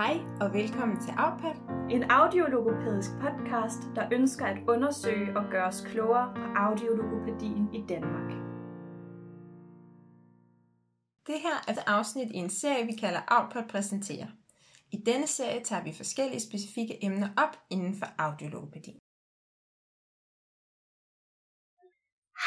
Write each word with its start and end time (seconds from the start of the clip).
Hej 0.00 0.16
og 0.40 0.52
velkommen 0.52 1.00
til 1.04 1.12
Outpad. 1.24 1.56
En 1.90 2.02
audiologopædisk 2.10 3.10
podcast, 3.24 3.80
der 3.96 4.08
ønsker 4.12 4.46
at 4.46 4.58
undersøge 4.68 5.36
og 5.38 5.44
gøre 5.50 5.66
os 5.66 5.80
klogere 5.80 6.34
på 6.36 6.42
audiologopædien 6.56 7.74
i 7.74 7.80
Danmark. 7.88 8.30
Det 11.26 11.38
her 11.44 11.56
er 11.68 11.72
et 11.72 11.82
afsnit 11.86 12.30
i 12.30 12.36
en 12.36 12.50
serie, 12.50 12.86
vi 12.86 12.92
kalder 12.92 13.20
Outpad 13.30 13.68
præsenterer. 13.68 14.28
I 14.92 14.96
denne 15.06 15.26
serie 15.26 15.64
tager 15.64 15.84
vi 15.84 15.92
forskellige 15.92 16.40
specifikke 16.48 17.04
emner 17.04 17.28
op 17.44 17.54
inden 17.70 17.94
for 17.98 18.06
audiologopædi. 18.18 18.92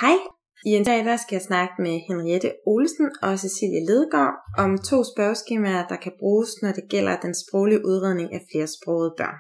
Hej, 0.01 0.17
i 0.65 0.69
en 0.69 0.83
dag 0.83 1.05
der 1.05 1.17
skal 1.17 1.35
jeg 1.35 1.41
snakke 1.41 1.73
med 1.85 1.95
Henriette 2.07 2.51
Olsen 2.73 3.09
og 3.21 3.39
Cecilie 3.39 3.85
Ledgaard 3.89 4.35
om 4.57 4.71
to 4.89 4.97
spørgeskemaer, 5.13 5.87
der 5.87 5.95
kan 5.95 6.13
bruges, 6.19 6.51
når 6.61 6.71
det 6.71 6.85
gælder 6.89 7.15
den 7.25 7.33
sproglige 7.41 7.85
udredning 7.85 8.33
af 8.33 8.41
flersprogede 8.51 9.13
børn. 9.17 9.39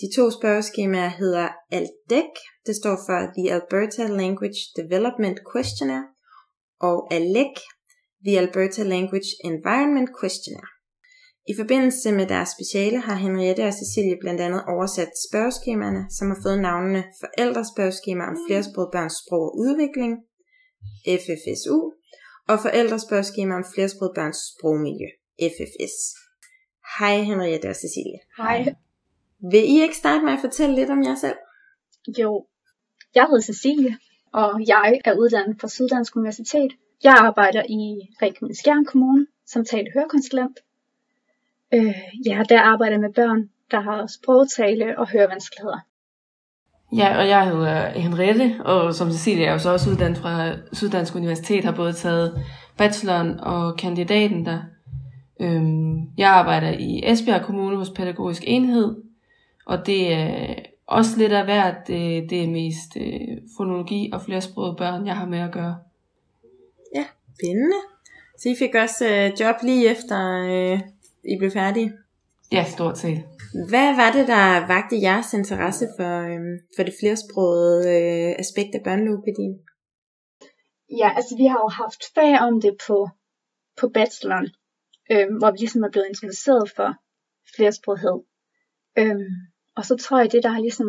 De 0.00 0.06
to 0.16 0.24
spørgeskemaer 0.38 1.08
hedder 1.08 1.48
ALDEC, 1.78 2.32
det 2.66 2.74
står 2.80 2.96
for 3.06 3.18
The 3.36 3.46
Alberta 3.56 4.04
Language 4.22 4.60
Development 4.80 5.38
Questionnaire, 5.52 6.06
og 6.80 6.96
ALEC, 7.16 7.54
The 8.26 8.38
Alberta 8.42 8.82
Language 8.94 9.30
Environment 9.50 10.10
Questionnaire. 10.20 10.72
I 11.50 11.54
forbindelse 11.60 12.12
med 12.12 12.26
deres 12.34 12.50
speciale 12.56 12.98
har 13.06 13.14
Henriette 13.14 13.64
og 13.70 13.74
Cecilie 13.80 14.18
blandt 14.20 14.40
andet 14.40 14.62
oversat 14.74 15.12
spørgeskemaerne, 15.28 16.02
som 16.16 16.26
har 16.30 16.38
fået 16.44 16.60
navnene 16.68 17.02
Forældrespørgeskema 17.22 18.22
om 18.30 18.36
flersproget 18.46 18.90
børns 18.92 19.16
sprog 19.22 19.44
og 19.48 19.58
udvikling, 19.64 20.12
FFSU, 21.06 21.78
og 22.48 22.56
Forældrespørgeskema 22.64 23.54
om 23.54 23.64
flersproget 23.74 24.12
børns 24.14 24.38
sprogmiljø, 24.50 25.08
FFS. 25.54 25.94
Hej 26.98 27.16
Henriette 27.30 27.68
og 27.68 27.76
Cecilie. 27.76 28.20
Hej. 28.36 28.74
Vil 29.50 29.64
I 29.74 29.82
ikke 29.82 29.96
starte 29.96 30.24
med 30.24 30.32
at 30.32 30.38
fortælle 30.40 30.74
lidt 30.74 30.90
om 30.90 31.02
jer 31.02 31.14
selv? 31.14 31.38
Jo, 32.18 32.46
jeg 33.14 33.24
hedder 33.26 33.40
Cecilie, 33.40 33.98
og 34.32 34.50
jeg 34.66 35.00
er 35.04 35.14
uddannet 35.14 35.60
fra 35.60 35.68
Syddansk 35.68 36.16
Universitet. 36.16 36.72
Jeg 37.04 37.14
arbejder 37.14 37.62
i 37.62 37.82
Ringkøbing 38.22 38.56
Skjern 38.56 38.84
Kommune 38.84 39.26
som 39.46 39.64
tale 39.64 39.92
hørekonsulent. 39.94 40.58
Øh, 41.74 41.94
ja, 42.26 42.42
der 42.48 42.60
arbejder 42.60 42.92
jeg 42.92 43.00
med 43.00 43.12
børn, 43.12 43.50
der 43.70 43.80
har 43.80 44.06
sprogtale 44.06 44.98
og 44.98 45.08
hørevanskeligheder. 45.08 45.80
Ja, 46.96 47.18
og 47.18 47.28
jeg 47.28 47.46
hedder 47.46 47.88
Henriette, 47.90 48.56
og 48.64 48.94
som 48.94 49.10
Cecilie 49.10 49.44
er 49.44 49.52
jo 49.52 49.58
så 49.58 49.72
også 49.72 49.90
uddannet 49.90 50.18
fra 50.18 50.52
Syddansk 50.72 51.14
Universitet, 51.14 51.64
har 51.64 51.72
både 51.72 51.92
taget 51.92 52.44
bacheloren 52.76 53.40
og 53.40 53.76
kandidaten 53.76 54.46
der. 54.46 54.58
Øhm, 55.40 56.18
jeg 56.18 56.30
arbejder 56.30 56.70
i 56.70 57.02
Esbjerg 57.04 57.42
Kommune 57.42 57.76
hos 57.76 57.90
Pædagogisk 57.90 58.42
Enhed, 58.46 58.96
og 59.66 59.86
det 59.86 60.12
er 60.12 60.54
også 60.86 61.18
lidt 61.18 61.32
af 61.32 61.44
hvert. 61.44 61.86
Det, 61.86 62.30
det 62.30 62.44
er 62.44 62.48
mest 62.48 62.96
øh, 62.96 63.38
fonologi 63.56 64.10
og 64.12 64.22
flersprogede 64.22 64.76
børn, 64.78 65.06
jeg 65.06 65.16
har 65.16 65.26
med 65.26 65.38
at 65.38 65.52
gøre. 65.52 65.76
Ja, 66.94 67.04
spændende. 67.34 67.76
Så 68.38 68.48
I 68.48 68.54
fik 68.58 68.74
også 68.74 69.08
øh, 69.08 69.40
job 69.40 69.54
lige 69.62 69.90
efter 69.90 70.42
øh, 70.48 70.80
I 71.24 71.38
blev 71.38 71.50
færdige? 71.50 71.92
Ja, 72.52 72.64
stort 72.64 72.98
set. 72.98 73.24
Hvad 73.70 73.96
var 74.00 74.10
det, 74.12 74.28
der 74.28 74.66
vagte 74.66 75.02
jeres 75.02 75.34
interesse 75.34 75.86
for, 75.96 76.14
øhm, 76.30 76.56
for 76.76 76.82
det 76.82 76.94
flersprogede 77.00 77.78
øh, 77.94 78.34
aspekt 78.44 78.74
af 78.74 78.82
børnelogopædien? 78.84 79.54
Ja, 81.00 81.08
altså 81.16 81.36
vi 81.36 81.46
har 81.52 81.60
jo 81.64 81.68
haft 81.68 82.02
fag 82.14 82.32
om 82.48 82.60
det 82.60 82.74
på, 82.86 83.08
på 83.80 83.88
bacheloren, 83.88 84.48
øh, 85.12 85.26
hvor 85.38 85.50
vi 85.50 85.58
ligesom 85.58 85.82
er 85.82 85.90
blevet 85.90 86.08
introduceret 86.08 86.70
for 86.76 86.90
flersproghed. 87.56 88.18
Øh, 88.98 89.26
og 89.76 89.84
så 89.84 89.96
tror 89.96 90.18
jeg, 90.18 90.32
det 90.32 90.42
der 90.42 90.48
har 90.48 90.60
ligesom 90.60 90.88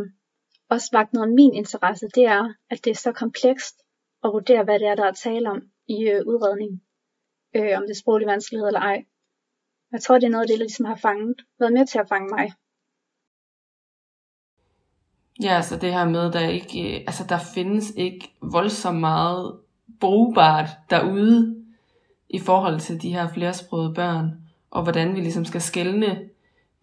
også 0.70 0.90
vagt 0.92 1.14
noget 1.14 1.28
af 1.28 1.34
min 1.34 1.54
interesse, 1.54 2.08
det 2.16 2.26
er, 2.26 2.54
at 2.70 2.80
det 2.84 2.92
er 2.92 2.96
så 3.06 3.12
komplekst 3.12 3.76
at 4.24 4.30
vurdere, 4.34 4.64
hvad 4.64 4.80
det 4.80 4.88
er, 4.88 4.96
der 4.96 5.06
er 5.06 5.12
tale 5.12 5.50
om 5.50 5.62
i 5.88 5.98
øh, 6.12 6.22
udredningen. 6.26 6.82
Øh, 7.56 7.78
om 7.78 7.84
det 7.84 7.94
er 7.94 8.02
sproglige 8.02 8.30
vanskelighed 8.34 8.68
eller 8.68 8.80
ej. 8.80 9.06
Jeg 9.92 10.02
tror, 10.02 10.16
det 10.16 10.24
er 10.24 10.30
noget 10.30 10.44
af 10.44 10.48
det, 10.48 10.60
der 10.60 10.66
ligesom 10.66 10.86
har 10.86 10.96
fanget, 10.96 11.36
været 11.60 11.74
med 11.74 11.88
til 11.88 12.00
at 12.00 12.10
fange 12.10 12.30
mig. 12.30 12.52
Ja, 15.44 15.56
altså 15.56 15.78
det 15.78 15.94
her 15.94 16.10
med, 16.10 16.32
der 16.32 16.48
ikke, 16.48 16.96
øh, 16.96 17.04
altså 17.08 17.26
der 17.30 17.40
findes 17.54 17.94
ikke 17.96 18.34
voldsomt 18.42 19.00
meget 19.00 19.60
brugbart 20.00 20.70
derude 20.90 21.64
i 22.30 22.40
forhold 22.40 22.80
til 22.80 23.02
de 23.02 23.14
her 23.14 23.28
flersprogede 23.34 23.94
børn, 23.94 24.32
og 24.72 24.84
hvordan 24.84 25.16
vi 25.16 25.22
ligesom 25.22 25.46
skal 25.46 25.62
skelne 25.62 26.30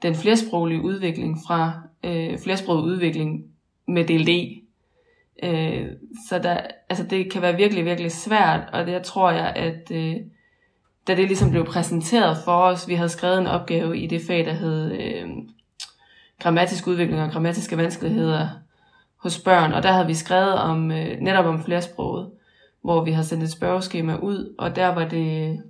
den 0.02 0.14
flersproglige 0.14 0.82
udvikling 0.82 1.38
fra 1.46 1.82
øh, 2.04 2.38
flersproget 2.38 2.82
udvikling 2.82 3.44
med 3.88 4.04
DLD. 4.04 4.62
Øh, 5.42 5.88
så 6.28 6.38
der, 6.38 6.60
altså 6.88 7.04
det 7.04 7.32
kan 7.32 7.42
være 7.42 7.56
virkelig, 7.56 7.84
virkelig 7.84 8.12
svært, 8.12 8.70
og 8.72 8.86
det 8.86 9.02
tror 9.02 9.30
jeg, 9.30 9.52
at 9.56 9.90
øh, 9.90 10.16
da 11.06 11.14
det 11.14 11.26
ligesom 11.26 11.50
blev 11.50 11.64
præsenteret 11.64 12.36
for 12.44 12.52
os, 12.52 12.88
vi 12.88 12.94
havde 12.94 13.08
skrevet 13.08 13.38
en 13.38 13.46
opgave 13.46 13.98
i 13.98 14.06
det 14.06 14.22
fag, 14.26 14.44
der 14.44 14.52
hed 14.52 14.92
øh, 14.92 15.28
grammatisk 16.38 16.86
udvikling 16.86 17.22
og 17.22 17.30
grammatiske 17.30 17.76
vanskeligheder 17.76 18.48
hos 19.16 19.38
børn, 19.38 19.72
og 19.72 19.82
der 19.82 19.92
havde 19.92 20.06
vi 20.06 20.14
skrevet 20.14 20.54
om 20.54 20.90
øh, 20.90 21.20
netop 21.20 21.44
om 21.44 21.64
flersproget, 21.64 22.30
hvor 22.82 23.04
vi 23.04 23.12
har 23.12 23.22
sendt 23.22 23.44
et 23.44 23.50
spørgeskema 23.50 24.16
ud, 24.16 24.54
og 24.58 24.76
der 24.76 24.88
var 24.88 25.08
det, 25.08 25.60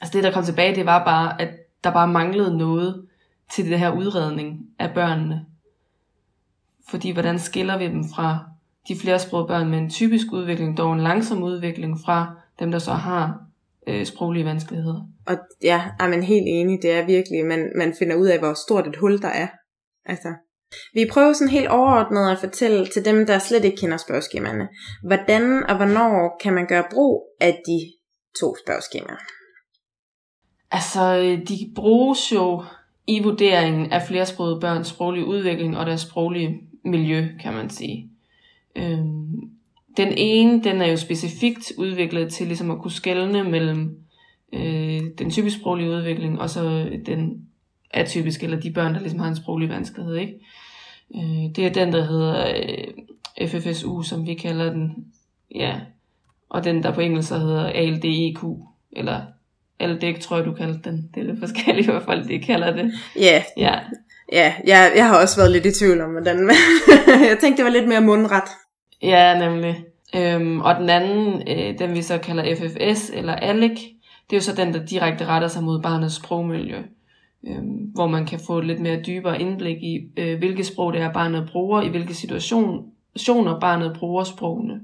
altså 0.00 0.12
det 0.12 0.24
der 0.24 0.32
kom 0.32 0.44
tilbage, 0.44 0.74
det 0.74 0.86
var 0.86 1.04
bare, 1.04 1.40
at 1.40 1.48
der 1.84 1.90
bare 1.90 2.08
manglede 2.08 2.58
noget 2.58 3.06
til 3.50 3.70
det 3.70 3.78
her 3.78 3.90
udredning 3.90 4.66
af 4.78 4.94
børnene. 4.94 5.44
Fordi 6.88 7.10
hvordan 7.10 7.38
skiller 7.38 7.78
vi 7.78 7.86
dem 7.86 8.04
fra 8.14 8.38
de 8.88 8.96
flersprogede 8.96 9.48
børn 9.48 9.68
med 9.68 9.78
en 9.78 9.90
typisk 9.90 10.26
udvikling, 10.32 10.76
dog 10.76 10.92
en 10.92 11.00
langsom 11.00 11.42
udvikling 11.42 11.98
fra 12.04 12.34
dem, 12.58 12.70
der 12.70 12.78
så 12.78 12.92
har 12.92 13.47
øh, 13.88 14.06
sproglige 14.06 14.44
vanskeligheder. 14.44 15.00
Og 15.26 15.36
ja, 15.62 15.82
er 16.00 16.08
man 16.08 16.22
helt 16.22 16.46
enig, 16.48 16.82
det 16.82 16.92
er 16.92 17.06
virkelig, 17.06 17.46
man, 17.46 17.72
man 17.76 17.94
finder 17.98 18.16
ud 18.16 18.26
af, 18.26 18.38
hvor 18.38 18.54
stort 18.54 18.86
et 18.86 18.96
hul 18.96 19.22
der 19.22 19.28
er. 19.28 19.48
Altså, 20.04 20.28
vi 20.94 21.06
prøver 21.12 21.32
sådan 21.32 21.50
helt 21.50 21.68
overordnet 21.68 22.30
at 22.30 22.38
fortælle 22.38 22.86
til 22.86 23.04
dem, 23.04 23.26
der 23.26 23.38
slet 23.38 23.64
ikke 23.64 23.76
kender 23.76 23.96
spørgeskemaerne, 23.96 24.68
hvordan 25.06 25.64
og 25.70 25.76
hvornår 25.76 26.40
kan 26.42 26.52
man 26.54 26.66
gøre 26.66 26.84
brug 26.90 27.36
af 27.40 27.60
de 27.66 27.92
to 28.40 28.56
spørgeskemaer? 28.66 29.16
Altså, 30.70 31.20
de 31.48 31.72
bruges 31.74 32.32
jo 32.32 32.64
i 33.06 33.22
vurderingen 33.22 33.92
af 33.92 34.02
flersprogede 34.02 34.60
børns 34.60 34.88
sproglige 34.88 35.26
udvikling 35.26 35.76
og 35.76 35.86
deres 35.86 36.00
sproglige 36.00 36.60
miljø, 36.84 37.28
kan 37.42 37.52
man 37.52 37.70
sige. 37.70 38.10
Øhm, 38.76 39.57
den 39.98 40.12
ene, 40.16 40.62
den 40.64 40.82
er 40.82 40.86
jo 40.86 40.96
specifikt 40.96 41.72
udviklet 41.76 42.32
til 42.32 42.46
ligesom 42.46 42.70
at 42.70 42.78
kunne 42.78 42.92
skelne 42.92 43.44
mellem 43.44 43.96
øh, 44.52 45.00
den 45.18 45.30
typisk 45.30 45.56
sproglige 45.56 45.90
udvikling 45.90 46.40
og 46.40 46.50
så 46.50 46.90
den 47.06 47.48
atypiske, 47.90 48.44
eller 48.44 48.60
de 48.60 48.70
børn, 48.70 48.94
der 48.94 49.00
ligesom 49.00 49.18
har 49.18 49.28
en 49.28 49.36
sproglig 49.36 49.68
vanskelighed. 49.68 50.14
Ikke? 50.14 50.34
Øh, 51.14 51.56
det 51.56 51.58
er 51.58 51.70
den, 51.70 51.92
der 51.92 52.04
hedder 52.04 52.52
øh, 53.38 53.48
FFSU, 53.48 54.02
som 54.02 54.26
vi 54.26 54.34
kalder 54.34 54.72
den. 54.72 55.06
Ja. 55.54 55.80
Og 56.48 56.64
den, 56.64 56.82
der 56.82 56.92
på 56.92 57.00
engelsk 57.00 57.30
hedder 57.30 57.66
ALDEQ, 57.66 58.38
eller 58.92 59.20
ALDEC, 59.80 60.20
tror 60.20 60.36
jeg, 60.36 60.46
du 60.46 60.52
kalder 60.52 60.78
den. 60.78 61.10
Det 61.14 61.20
er 61.20 61.24
lidt 61.24 61.38
forskelligt, 61.38 61.90
hvad 61.90 62.00
folk 62.00 62.28
de 62.28 62.38
kalder 62.38 62.76
det. 62.76 62.92
Yeah. 63.16 63.42
Ja. 63.56 63.78
Ja, 64.32 64.54
jeg, 64.64 64.92
jeg 64.96 65.08
har 65.08 65.20
også 65.20 65.36
været 65.36 65.52
lidt 65.52 65.66
i 65.66 65.78
tvivl 65.78 66.00
om, 66.00 66.10
hvordan 66.10 66.36
jeg 67.30 67.38
tænkte, 67.40 67.56
det 67.56 67.64
var 67.64 67.78
lidt 67.78 67.88
mere 67.88 68.00
mundret. 68.00 68.48
Ja, 69.02 69.38
nemlig. 69.38 69.84
Øhm, 70.16 70.60
og 70.60 70.74
den 70.74 70.90
anden, 70.90 71.42
øh, 71.48 71.78
den 71.78 71.94
vi 71.94 72.02
så 72.02 72.18
kalder 72.18 72.54
FFS 72.56 73.10
eller 73.10 73.32
ALEC, 73.34 73.78
det 74.30 74.32
er 74.32 74.36
jo 74.36 74.40
så 74.40 74.54
den, 74.54 74.74
der 74.74 74.86
direkte 74.86 75.24
retter 75.24 75.48
sig 75.48 75.62
mod 75.62 75.82
barnets 75.82 76.14
sprogmiljø. 76.14 76.82
Øhm, 77.46 77.90
hvor 77.94 78.06
man 78.06 78.26
kan 78.26 78.40
få 78.46 78.58
et 78.58 78.66
lidt 78.66 78.80
mere 78.80 79.02
dybere 79.06 79.40
indblik 79.40 79.82
i, 79.82 80.00
øh, 80.16 80.38
hvilket 80.38 80.66
sprog 80.66 80.92
det 80.92 81.00
er, 81.00 81.12
barnet 81.12 81.48
bruger, 81.52 81.82
i 81.82 81.88
hvilke 81.88 82.14
situationer 82.14 83.60
barnet 83.60 83.96
bruger 83.98 84.24
sprogene. 84.24 84.80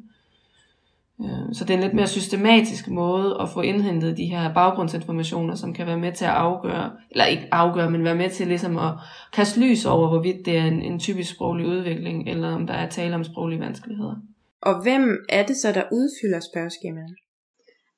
Øh, 1.20 1.54
så 1.54 1.64
det 1.64 1.70
er 1.70 1.74
en 1.74 1.82
lidt 1.82 1.94
mere 1.94 2.06
systematisk 2.06 2.88
måde 2.88 3.36
at 3.40 3.48
få 3.48 3.60
indhentet 3.60 4.16
de 4.16 4.24
her 4.24 4.54
baggrundsinformationer, 4.54 5.54
som 5.54 5.74
kan 5.74 5.86
være 5.86 5.98
med 5.98 6.12
til 6.12 6.24
at 6.24 6.30
afgøre, 6.30 6.92
eller 7.10 7.24
ikke 7.24 7.48
afgøre, 7.52 7.90
men 7.90 8.04
være 8.04 8.14
med 8.14 8.30
til 8.30 8.46
ligesom 8.46 8.78
at 8.78 8.92
kaste 9.32 9.60
lys 9.60 9.84
over, 9.84 10.08
hvorvidt 10.08 10.46
det 10.46 10.56
er 10.56 10.64
en, 10.64 10.82
en 10.82 10.98
typisk 10.98 11.34
sproglig 11.34 11.66
udvikling, 11.66 12.28
eller 12.28 12.54
om 12.54 12.66
der 12.66 12.74
er 12.74 12.88
tale 12.88 13.14
om 13.14 13.24
sproglige 13.24 13.60
vanskeligheder. 13.60 14.16
Og 14.60 14.82
hvem 14.82 15.24
er 15.28 15.46
det 15.46 15.56
så, 15.56 15.72
der 15.72 15.82
udfylder 15.92 16.40
spørgeskemaet? 16.40 17.14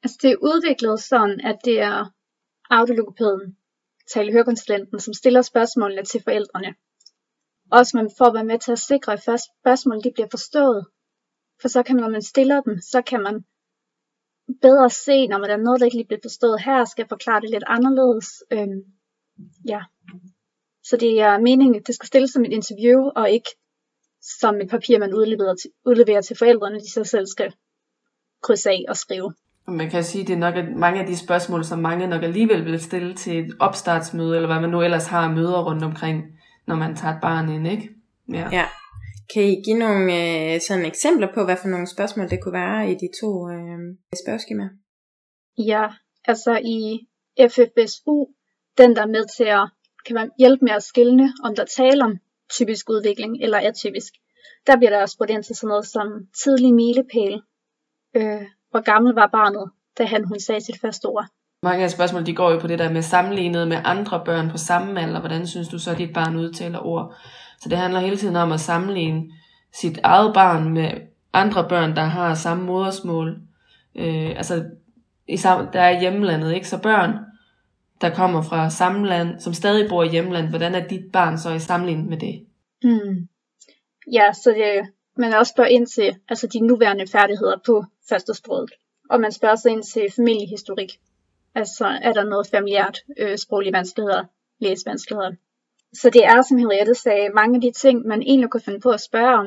Altså 0.02 0.18
det 0.22 0.30
er 0.30 0.36
udviklet 0.42 1.00
sådan, 1.00 1.40
at 1.40 1.56
det 1.64 1.80
er 1.80 2.12
audiologopæden, 2.70 3.56
talehørkonsulenten, 4.14 5.00
som 5.00 5.14
stiller 5.14 5.42
spørgsmålene 5.42 6.02
til 6.02 6.22
forældrene. 6.24 6.74
Også 7.70 7.96
man 7.96 8.10
får 8.18 8.32
være 8.32 8.44
med 8.44 8.58
til 8.58 8.72
at 8.72 8.78
sikre, 8.78 9.12
at 9.12 9.22
spørgsmålene 9.22 10.02
de 10.02 10.10
bliver 10.14 10.28
forstået. 10.30 10.86
For 11.60 11.68
så 11.68 11.82
kan 11.82 11.96
man, 11.96 12.02
når 12.02 12.10
man 12.10 12.22
stiller 12.22 12.60
dem, 12.60 12.78
så 12.80 13.02
kan 13.02 13.22
man 13.22 13.44
bedre 14.62 14.90
se, 14.90 15.26
når 15.26 15.38
man 15.38 15.50
er 15.50 15.56
noget, 15.56 15.80
der 15.80 15.86
ikke 15.86 15.96
lige 15.96 16.06
bliver 16.06 16.20
forstået 16.24 16.62
her, 16.62 16.84
skal 16.84 17.08
forklare 17.08 17.40
det 17.40 17.50
lidt 17.50 17.64
anderledes. 17.66 18.28
Øhm, 18.52 18.80
ja. 19.68 19.80
Så 20.84 20.96
det 20.96 21.20
er 21.20 21.38
meningen, 21.38 21.76
at 21.76 21.86
det 21.86 21.94
skal 21.94 22.06
stilles 22.06 22.30
som 22.30 22.44
et 22.44 22.52
interview, 22.52 23.00
og 23.16 23.30
ikke 23.30 23.50
som 24.40 24.60
et 24.60 24.70
papir, 24.70 24.98
man 24.98 25.14
udleverer 25.14 25.54
til, 25.54 25.70
udleverer 25.86 26.20
til 26.20 26.36
forældrene, 26.36 26.80
de 26.80 26.90
så 26.90 27.04
selv 27.04 27.26
skal 27.26 27.54
krydse 28.42 28.70
af 28.70 28.84
og 28.88 28.96
skrive. 28.96 29.34
Man 29.68 29.90
kan 29.90 30.04
sige, 30.04 30.22
at 30.22 30.28
det 30.28 30.34
er 30.34 30.38
nok 30.38 30.54
at 30.54 30.76
mange 30.76 31.00
af 31.00 31.06
de 31.06 31.16
spørgsmål, 31.16 31.64
som 31.64 31.78
mange 31.78 32.06
nok 32.06 32.22
alligevel 32.22 32.64
vil 32.64 32.80
stille 32.80 33.14
til 33.14 33.38
et 33.38 33.56
opstartsmøde, 33.60 34.36
eller 34.36 34.46
hvad 34.48 34.60
man 34.60 34.70
nu 34.70 34.82
ellers 34.82 35.06
har 35.06 35.30
møder 35.30 35.64
rundt 35.64 35.84
omkring, 35.84 36.24
når 36.66 36.74
man 36.74 36.96
tager 36.96 37.14
et 37.14 37.20
barn 37.20 37.48
ind, 37.48 37.66
ikke? 37.66 37.90
Ja. 38.32 38.48
ja. 38.52 38.64
Kan 39.34 39.42
I 39.42 39.62
give 39.64 39.78
nogle 39.78 40.04
øh, 40.20 40.60
sådan 40.60 40.86
eksempler 40.86 41.28
på, 41.34 41.44
hvad 41.44 41.56
for 41.56 41.68
nogle 41.68 41.86
spørgsmål 41.86 42.30
det 42.30 42.42
kunne 42.42 42.52
være 42.52 42.90
i 42.90 42.94
de 42.94 43.08
to 43.20 43.50
øh, 43.50 43.78
spørgeskemaer? 44.24 44.68
Ja, 45.58 45.86
altså 46.24 46.60
i 46.64 47.06
FFSU, 47.50 48.26
den 48.78 48.96
der 48.96 49.02
er 49.02 49.06
med 49.16 49.24
til 49.36 49.44
at 49.44 49.68
kan 50.06 50.14
man 50.14 50.30
hjælpe 50.38 50.64
med 50.64 50.72
at 50.72 50.82
skille, 50.82 51.32
om 51.44 51.54
der 51.54 51.64
taler 51.64 52.04
om 52.04 52.16
typisk 52.50 52.90
udvikling 52.90 53.42
eller 53.42 53.58
atypisk. 53.58 54.12
Der 54.66 54.76
bliver 54.76 54.90
der 54.90 55.00
også 55.02 55.12
spurgt 55.12 55.30
ind 55.30 55.44
til 55.44 55.56
sådan 55.56 55.68
noget 55.68 55.86
som 55.86 56.06
tidlig 56.42 56.74
milepæl. 56.74 57.42
Øh, 58.16 58.42
hvor 58.70 58.80
gammel 58.80 59.14
var 59.14 59.26
barnet, 59.26 59.70
da 59.98 60.04
han 60.04 60.24
hun 60.24 60.40
sagde 60.40 60.60
sit 60.60 60.80
første 60.80 61.06
ord? 61.06 61.26
Mange 61.62 61.84
af 61.84 61.90
spørgsmål 61.90 62.26
de 62.26 62.34
går 62.34 62.50
jo 62.50 62.58
på 62.58 62.66
det 62.66 62.78
der 62.78 62.92
med 62.92 63.02
sammenlignet 63.02 63.68
med 63.68 63.78
andre 63.84 64.22
børn 64.24 64.50
på 64.50 64.58
samme 64.58 65.00
alder. 65.00 65.20
Hvordan 65.20 65.46
synes 65.46 65.68
du 65.68 65.78
så, 65.78 65.90
at 65.90 65.98
dit 65.98 66.14
barn 66.14 66.36
udtaler 66.36 66.86
ord? 66.86 67.14
Så 67.60 67.68
det 67.68 67.78
handler 67.78 68.00
hele 68.00 68.16
tiden 68.16 68.36
om 68.36 68.52
at 68.52 68.60
sammenligne 68.60 69.32
sit 69.72 69.98
eget 70.02 70.34
barn 70.34 70.68
med 70.68 70.90
andre 71.32 71.68
børn, 71.68 71.96
der 71.96 72.02
har 72.02 72.34
samme 72.34 72.64
modersmål. 72.64 73.38
Øh, 73.94 74.30
altså, 74.36 74.64
i 75.28 75.36
sam- 75.36 75.70
der 75.72 75.80
er 75.80 76.00
hjemlandet, 76.00 76.54
ikke? 76.54 76.68
Så 76.68 76.82
børn, 76.82 77.18
der 78.00 78.10
kommer 78.10 78.42
fra 78.42 78.70
samme 78.70 79.06
land, 79.06 79.40
som 79.40 79.54
stadig 79.54 79.88
bor 79.88 80.02
i 80.02 80.08
hjemlandet, 80.08 80.50
hvordan 80.50 80.74
er 80.74 80.88
dit 80.88 81.12
barn 81.12 81.38
så 81.38 81.50
i 81.50 81.58
sammenligning 81.58 82.08
med 82.08 82.16
det? 82.16 82.46
Hmm. 82.82 83.28
Ja, 84.12 84.32
så 84.32 84.50
det, 84.50 84.92
man 85.16 85.34
også 85.34 85.52
spørger 85.52 85.70
ind 85.70 85.86
til 85.86 86.16
altså 86.28 86.46
de 86.46 86.60
nuværende 86.60 87.06
færdigheder 87.06 87.56
på 87.66 87.84
førstesproget. 88.08 88.70
Og 89.10 89.20
man 89.20 89.32
spørger 89.32 89.56
sig 89.56 89.72
ind 89.72 89.82
til 89.82 90.06
familiehistorik. 90.16 90.92
Altså, 91.54 91.86
er 92.02 92.12
der 92.12 92.24
noget 92.24 92.46
familiært, 92.46 92.98
øh, 93.18 93.38
sproglige 93.38 93.72
vanskeligheder, 93.72 94.24
læsevanskeligheder? 94.58 95.32
Så 95.94 96.10
det 96.10 96.24
er, 96.24 96.42
som 96.42 96.58
Henriette 96.58 96.94
sagde, 96.94 97.28
mange 97.34 97.54
af 97.54 97.60
de 97.60 97.70
ting, 97.72 98.06
man 98.06 98.22
egentlig 98.22 98.50
kunne 98.50 98.60
finde 98.60 98.80
på 98.80 98.90
at 98.90 99.00
spørge 99.00 99.38
om 99.38 99.46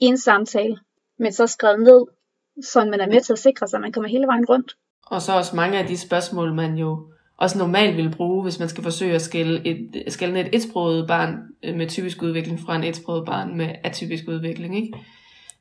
i 0.00 0.04
en 0.04 0.18
samtale, 0.18 0.78
men 1.18 1.32
så 1.32 1.46
skrevet 1.46 1.80
ned, 1.80 2.06
så 2.62 2.84
man 2.84 3.00
er 3.00 3.06
med 3.06 3.20
til 3.20 3.32
at 3.32 3.38
sikre 3.38 3.68
sig, 3.68 3.76
at 3.76 3.80
man 3.80 3.92
kommer 3.92 4.08
hele 4.08 4.26
vejen 4.26 4.44
rundt. 4.48 4.76
Og 5.06 5.22
så 5.22 5.32
også 5.32 5.56
mange 5.56 5.78
af 5.78 5.86
de 5.86 5.96
spørgsmål, 5.96 6.54
man 6.54 6.74
jo 6.74 7.12
også 7.38 7.58
normalt 7.58 7.96
vil 7.96 8.14
bruge, 8.16 8.42
hvis 8.42 8.58
man 8.58 8.68
skal 8.68 8.82
forsøge 8.82 9.14
at 9.14 9.22
skille 9.22 9.66
et, 9.66 10.12
skille 10.12 10.40
et 10.40 10.54
etsproget 10.54 11.08
barn 11.08 11.38
øh, 11.62 11.76
med 11.76 11.88
typisk 11.88 12.22
udvikling 12.22 12.60
fra 12.60 12.76
en 12.76 12.84
etsproget 12.84 13.26
barn 13.26 13.56
med 13.56 13.74
atypisk 13.84 14.24
udvikling. 14.28 14.76
Ikke? 14.76 14.98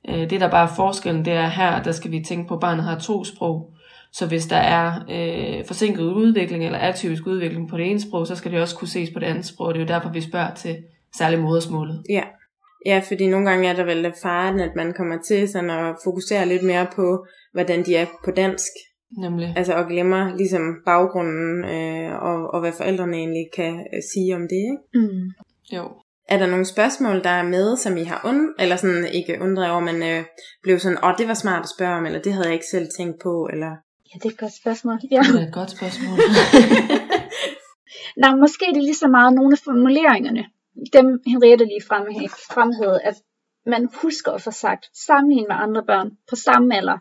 Øh, 0.10 0.30
det 0.30 0.42
der 0.42 0.50
bare 0.50 0.70
er 0.70 0.76
forskellen, 0.76 1.26
det 1.26 1.34
er 1.34 1.48
her, 1.48 1.84
der 1.84 1.92
skal 1.92 2.12
vi 2.12 2.24
tænke 2.24 2.48
på, 2.48 2.54
at 2.54 2.60
barnet 2.60 2.84
har 2.84 3.00
to 3.00 3.24
sprog. 3.24 3.74
Så 4.18 4.28
hvis 4.28 4.46
der 4.46 4.58
er 4.58 4.88
øh, 5.10 5.66
forsinket 5.66 6.04
udvikling 6.04 6.66
eller 6.66 6.80
atypisk 6.80 7.28
udvikling 7.28 7.70
på 7.70 7.78
det 7.78 7.86
ene 7.86 8.02
sprog, 8.02 8.28
så 8.28 8.36
skal 8.36 8.52
det 8.52 8.62
også 8.62 8.78
kunne 8.78 8.88
ses 8.88 9.10
på 9.14 9.20
det 9.20 9.26
andet 9.26 9.46
sprog. 9.46 9.74
Det 9.74 9.82
er 9.82 9.86
jo 9.86 9.94
derfor, 9.94 10.10
vi 10.10 10.22
spørger 10.22 10.54
til 10.54 10.76
særligt 11.18 11.42
modersmålet. 11.42 12.04
Ja. 12.10 12.24
Ja, 12.86 13.02
fordi 13.08 13.28
nogle 13.28 13.50
gange 13.50 13.70
er 13.70 13.76
der 13.76 13.84
vel 13.84 14.14
faren, 14.22 14.60
at 14.60 14.72
man 14.76 14.94
kommer 14.94 15.18
til 15.28 15.50
sådan 15.50 15.70
at 15.70 15.96
fokusere 16.04 16.46
lidt 16.48 16.64
mere 16.64 16.88
på, 16.96 17.26
hvordan 17.54 17.86
de 17.86 17.96
er 17.96 18.06
på 18.26 18.32
dansk. 18.32 18.72
Nemlig. 19.18 19.54
Altså 19.58 19.74
og 19.74 19.88
glemmer 19.88 20.36
ligesom 20.38 20.62
baggrunden 20.86 21.66
øh, 21.66 22.14
og, 22.22 22.54
og 22.54 22.60
hvad 22.60 22.72
forældrene 22.72 23.18
egentlig 23.18 23.46
kan 23.56 23.74
øh, 23.74 24.02
sige 24.14 24.36
om 24.36 24.42
det, 24.42 24.64
ikke? 24.72 25.08
Mm. 25.08 25.26
Jo. 25.78 25.84
Er 26.30 26.38
der 26.38 26.48
nogle 26.48 26.66
spørgsmål, 26.66 27.24
der 27.24 27.30
er 27.30 27.44
med, 27.44 27.78
som 27.78 27.98
I 27.98 28.04
har 28.04 28.22
und 28.26 28.50
eller 28.60 28.76
sådan 28.76 29.06
ikke 29.14 29.38
undret 29.42 29.72
over, 29.72 29.80
men 29.80 30.04
øh, 30.04 30.24
blev 30.64 30.80
sådan, 30.80 30.98
åh, 31.04 31.10
oh, 31.10 31.16
det 31.18 31.28
var 31.28 31.34
smart 31.34 31.64
at 31.64 31.70
spørge 31.78 31.96
om, 31.96 32.06
eller 32.06 32.22
det 32.22 32.34
havde 32.34 32.46
jeg 32.46 32.54
ikke 32.54 32.72
selv 32.72 32.88
tænkt 32.98 33.16
på, 33.24 33.50
eller... 33.54 33.87
Ja, 34.18 34.24
det 34.24 34.26
er 34.26 34.34
et 34.34 34.40
godt 34.40 34.54
spørgsmål. 34.54 35.00
Ja. 35.12 35.20
Det 35.20 35.42
er 35.42 35.48
et 35.48 35.54
godt 35.54 35.72
spørgsmål. 35.72 36.18
Nej, 38.24 38.36
måske 38.36 38.66
er 38.66 38.74
det 38.74 38.84
lige 38.84 38.96
så 38.96 39.08
meget 39.08 39.34
nogle 39.34 39.54
af 39.54 39.60
formuleringerne. 39.64 40.46
Dem 40.94 41.22
Henriette 41.26 41.66
lige 41.66 41.84
fremhævede, 42.54 43.02
at 43.02 43.16
man 43.66 43.90
husker 44.02 44.32
at 44.32 44.42
få 44.42 44.52
sagt, 44.52 44.86
sammenlignet 45.08 45.48
med 45.50 45.56
andre 45.56 45.84
børn 45.84 46.18
på 46.30 46.36
samme 46.36 46.76
alder, 46.76 46.98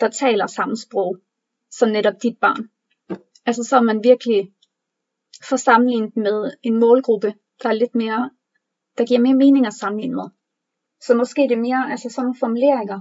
der 0.00 0.08
taler 0.08 0.46
samme 0.46 0.76
sprog 0.76 1.16
som 1.70 1.88
netop 1.88 2.22
dit 2.22 2.38
barn. 2.40 2.70
Altså 3.46 3.64
så 3.64 3.80
man 3.80 4.04
virkelig 4.04 4.52
får 5.48 5.56
sammenlignet 5.56 6.16
med 6.16 6.52
en 6.62 6.80
målgruppe, 6.80 7.34
der 7.62 7.68
er 7.68 7.72
lidt 7.72 7.94
mere, 7.94 8.30
der 8.98 9.04
giver 9.06 9.20
mere 9.20 9.34
mening 9.34 9.66
at 9.66 9.74
sammenligne 9.74 10.16
med. 10.16 10.28
Så 11.00 11.14
måske 11.14 11.42
det 11.42 11.52
er 11.52 11.66
mere 11.68 11.90
altså 11.90 12.08
sådan 12.10 12.24
nogle 12.24 12.38
formuleringer, 12.38 13.00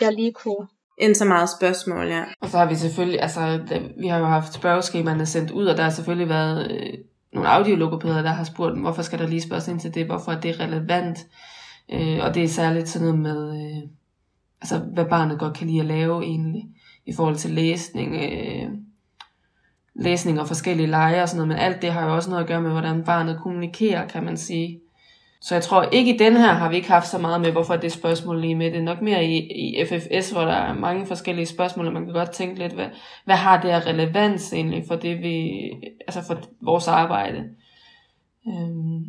jeg 0.00 0.12
lige 0.12 0.32
kunne 0.32 0.68
end 0.98 1.14
så 1.14 1.24
meget 1.24 1.48
spørgsmål, 1.50 2.06
ja. 2.06 2.24
Og 2.40 2.48
så 2.48 2.58
har 2.58 2.66
vi 2.66 2.74
selvfølgelig, 2.74 3.22
altså, 3.22 3.60
vi 4.00 4.06
har 4.06 4.18
jo 4.18 4.24
haft 4.24 4.52
spørgeskemaerne 4.52 5.26
sendt 5.26 5.50
ud, 5.50 5.66
og 5.66 5.76
der 5.76 5.82
har 5.82 5.90
selvfølgelig 5.90 6.28
været 6.28 6.70
øh, 6.70 6.92
nogle 7.32 7.48
audiologopæder, 7.48 8.22
der 8.22 8.30
har 8.30 8.44
spurgt, 8.44 8.80
hvorfor 8.80 9.02
skal 9.02 9.18
der 9.18 9.26
lige 9.26 9.42
spørges 9.42 9.68
ind 9.68 9.80
til 9.80 9.94
det, 9.94 10.06
hvorfor 10.06 10.32
er 10.32 10.40
det 10.40 10.60
relevant, 10.60 11.18
øh, 11.92 12.18
og 12.22 12.34
det 12.34 12.44
er 12.44 12.48
særligt 12.48 12.88
sådan 12.88 13.08
noget 13.08 13.20
med, 13.20 13.66
øh, 13.66 13.88
altså, 14.60 14.78
hvad 14.78 15.04
barnet 15.04 15.38
godt 15.38 15.56
kan 15.56 15.66
lide 15.66 15.80
at 15.80 15.86
lave 15.86 16.22
egentlig 16.22 16.64
i 17.06 17.12
forhold 17.12 17.36
til 17.36 17.50
læsning, 17.50 18.14
øh, 18.14 18.68
læsning 19.94 20.40
og 20.40 20.46
forskellige 20.46 20.86
lege 20.86 21.22
og 21.22 21.28
sådan 21.28 21.36
noget, 21.36 21.48
men 21.48 21.66
alt 21.66 21.82
det 21.82 21.92
har 21.92 22.06
jo 22.06 22.14
også 22.14 22.30
noget 22.30 22.42
at 22.42 22.48
gøre 22.48 22.62
med, 22.62 22.70
hvordan 22.70 23.04
barnet 23.04 23.40
kommunikerer, 23.42 24.08
kan 24.08 24.24
man 24.24 24.36
sige. 24.36 24.80
Så 25.42 25.54
jeg 25.54 25.62
tror 25.62 25.82
ikke 25.82 26.14
i 26.14 26.18
den 26.18 26.36
her 26.36 26.52
har 26.52 26.68
vi 26.70 26.76
ikke 26.76 26.88
haft 26.88 27.08
så 27.08 27.18
meget 27.18 27.40
med, 27.40 27.52
hvorfor 27.52 27.76
det 27.76 27.92
spørgsmål 27.92 28.40
lige 28.40 28.54
med. 28.54 28.70
Det 28.70 28.78
er 28.78 28.82
nok 28.82 29.02
mere 29.02 29.24
i, 29.24 29.36
i 29.38 29.84
FFS, 29.84 30.30
hvor 30.30 30.40
der 30.40 30.52
er 30.52 30.74
mange 30.74 31.06
forskellige 31.06 31.46
spørgsmål, 31.46 31.86
og 31.86 31.92
man 31.92 32.04
kan 32.04 32.14
godt 32.14 32.30
tænke 32.30 32.58
lidt, 32.58 32.72
hvad, 32.72 32.86
hvad 33.24 33.36
har 33.36 33.62
det 33.62 33.68
af 33.68 33.86
relevans 33.86 34.52
egentlig 34.52 34.84
for 34.88 34.96
det 34.96 35.22
vi, 35.22 35.50
altså 36.00 36.22
for 36.26 36.38
vores 36.60 36.88
arbejde. 36.88 37.44
Øhm. 38.48 39.04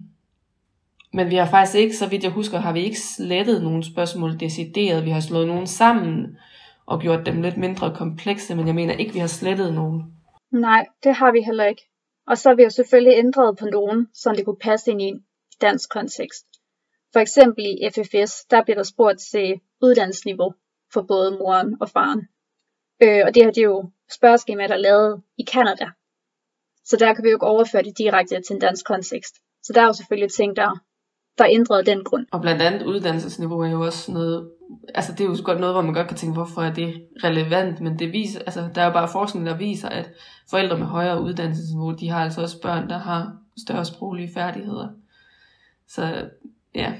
Men 1.13 1.29
vi 1.29 1.35
har 1.35 1.45
faktisk 1.45 1.77
ikke, 1.77 1.95
så 1.95 2.09
vidt 2.09 2.23
jeg 2.23 2.31
husker, 2.31 2.59
har 2.59 2.73
vi 2.73 2.79
ikke 2.79 2.99
slettet 2.99 3.63
nogen 3.63 3.83
spørgsmål 3.83 4.39
decideret. 4.39 5.05
Vi 5.05 5.09
har 5.09 5.19
slået 5.19 5.47
nogen 5.47 5.67
sammen, 5.67 6.37
og 6.85 7.01
gjort 7.01 7.25
dem 7.25 7.41
lidt 7.41 7.57
mindre 7.57 7.95
komplekse, 7.95 8.55
men 8.55 8.67
jeg 8.67 8.75
mener 8.75 8.93
ikke, 8.93 9.13
vi 9.13 9.19
har 9.19 9.27
slettet 9.27 9.73
nogen. 9.73 10.03
Nej, 10.51 10.85
det 11.03 11.15
har 11.15 11.31
vi 11.31 11.41
heller 11.41 11.65
ikke. 11.65 11.81
Og 12.27 12.37
så 12.37 12.49
har 12.49 12.55
vi 12.55 12.63
jo 12.63 12.69
selvfølgelig 12.69 13.17
ændret 13.17 13.57
på 13.57 13.65
nogen, 13.65 14.07
så 14.13 14.33
det 14.37 14.45
kunne 14.45 14.55
passe 14.61 14.91
ind 14.91 15.01
i 15.01 15.13
dansk 15.61 15.89
kontekst. 15.89 16.45
For 17.13 17.19
eksempel 17.19 17.65
i 17.65 17.89
FFS, 17.89 18.45
der 18.45 18.63
bliver 18.63 18.77
der 18.77 18.83
spurgt 18.83 19.19
til 19.31 19.59
uddannelsesniveau 19.81 20.53
for 20.93 21.01
både 21.01 21.31
moren 21.31 21.77
og 21.81 21.89
faren. 21.89 22.27
Øh, 23.03 23.21
og 23.25 23.35
det 23.35 23.43
her 23.43 23.51
det 23.51 23.61
er 23.61 23.71
jo 23.75 23.91
spørgeskema, 24.11 24.67
der 24.67 24.73
er 24.73 24.77
lavet 24.77 25.21
i 25.37 25.43
Kanada. 25.43 25.87
Så 26.85 26.97
der 26.97 27.13
kan 27.13 27.23
vi 27.23 27.29
jo 27.29 27.35
ikke 27.35 27.47
overføre 27.47 27.83
det 27.83 27.97
direkte 27.97 28.41
til 28.41 28.53
en 28.53 28.59
dansk 28.59 28.85
kontekst. 28.85 29.35
Så 29.63 29.73
der 29.73 29.81
er 29.81 29.85
jo 29.85 29.93
selvfølgelig 29.93 30.31
ting, 30.31 30.55
der, 30.55 30.69
der 31.37 31.45
ændrede 31.45 31.55
ændret 31.55 31.85
den 31.85 32.03
grund. 32.03 32.25
Og 32.31 32.41
blandt 32.41 32.61
andet 32.61 32.85
uddannelsesniveau 32.85 33.59
er 33.59 33.71
jo 33.71 33.81
også 33.81 34.11
noget, 34.11 34.51
altså 34.95 35.11
det 35.11 35.21
er 35.21 35.25
jo 35.25 35.35
godt 35.43 35.59
noget, 35.59 35.75
hvor 35.75 35.81
man 35.81 35.93
godt 35.93 36.07
kan 36.07 36.17
tænke, 36.17 36.33
hvorfor 36.33 36.61
er 36.61 36.73
det 36.73 37.07
relevant, 37.23 37.81
men 37.81 37.99
det 37.99 38.13
viser, 38.13 38.39
altså 38.39 38.69
der 38.75 38.81
er 38.81 38.85
jo 38.85 38.93
bare 38.93 39.09
forskning, 39.11 39.45
der 39.45 39.57
viser, 39.57 39.89
at 39.89 40.09
forældre 40.49 40.77
med 40.77 40.85
højere 40.85 41.21
uddannelsesniveau, 41.21 41.91
de 41.91 42.09
har 42.09 42.23
altså 42.23 42.41
også 42.41 42.61
børn, 42.61 42.89
der 42.89 42.97
har 42.97 43.37
større 43.57 43.85
sproglige 43.85 44.33
færdigheder. 44.33 44.87
Så 45.87 46.29
ja. 46.75 46.93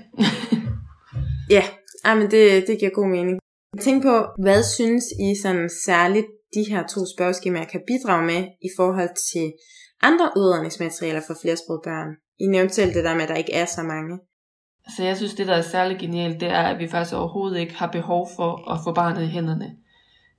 ja, 1.50 1.64
ja 2.06 2.16
men 2.16 2.32
det, 2.32 2.68
det 2.68 2.80
giver 2.80 2.92
god 2.92 3.08
mening. 3.08 3.40
Tænk 3.80 4.04
på, 4.04 4.26
hvad 4.42 4.64
synes 4.64 5.04
I 5.20 5.42
sådan 5.42 5.70
særligt 5.86 6.28
de 6.54 6.64
her 6.70 6.88
to 6.88 7.00
spørgeskemaer 7.16 7.66
kan 7.66 7.82
bidrage 7.88 8.26
med 8.26 8.42
i 8.62 8.70
forhold 8.78 9.10
til 9.32 9.54
andre 10.02 10.32
udredningsmaterialer 10.38 11.22
for 11.28 11.36
flersprogede 11.42 11.82
børn? 11.84 12.16
I 12.40 12.46
nævnte 12.46 12.74
selv 12.74 12.94
det 12.94 13.04
der 13.04 13.14
med, 13.14 13.22
at 13.22 13.30
der 13.30 13.36
ikke 13.36 13.54
er 13.54 13.66
så 13.66 13.84
mange. 13.84 14.20
Så 14.96 15.04
jeg 15.04 15.18
synes, 15.18 15.34
det 15.34 15.48
der 15.48 15.56
er 15.56 15.62
særlig 15.62 16.00
genialt, 16.00 16.42
det 16.42 16.50
er, 16.50 16.64
at 16.64 16.80
vi 16.80 16.88
faktisk 16.88 17.16
overhovedet 17.16 17.60
ikke 17.60 17.74
har 17.74 17.92
behov 17.92 18.30
for 18.36 18.72
at 18.72 18.80
få 18.84 18.94
barnet 18.94 19.24
i 19.24 19.28
hænderne. 19.28 19.76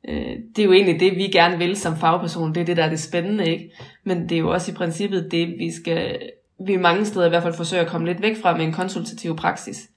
Øh, 0.08 0.36
det 0.56 0.58
er 0.62 0.66
jo 0.66 0.72
egentlig 0.72 1.00
det, 1.00 1.16
vi 1.16 1.22
gerne 1.22 1.58
vil 1.58 1.76
som 1.76 1.96
fagperson. 1.96 2.54
Det 2.54 2.60
er 2.60 2.64
det, 2.64 2.76
der 2.76 2.84
er 2.84 2.88
det 2.88 3.00
spændende, 3.00 3.50
ikke? 3.50 3.70
Men 4.04 4.28
det 4.28 4.32
er 4.32 4.38
jo 4.38 4.50
også 4.52 4.72
i 4.72 4.74
princippet 4.74 5.28
det, 5.30 5.48
vi 5.48 5.72
skal, 5.72 6.30
vi 6.66 6.76
mange 6.76 7.06
steder 7.06 7.26
i 7.26 7.28
hvert 7.28 7.42
fald 7.42 7.54
forsøger 7.54 7.82
at 7.82 7.88
komme 7.88 8.06
lidt 8.06 8.22
væk 8.22 8.36
fra 8.42 8.56
med 8.56 8.64
en 8.64 8.72
konsultativ 8.72 9.36
praksis. 9.36 9.90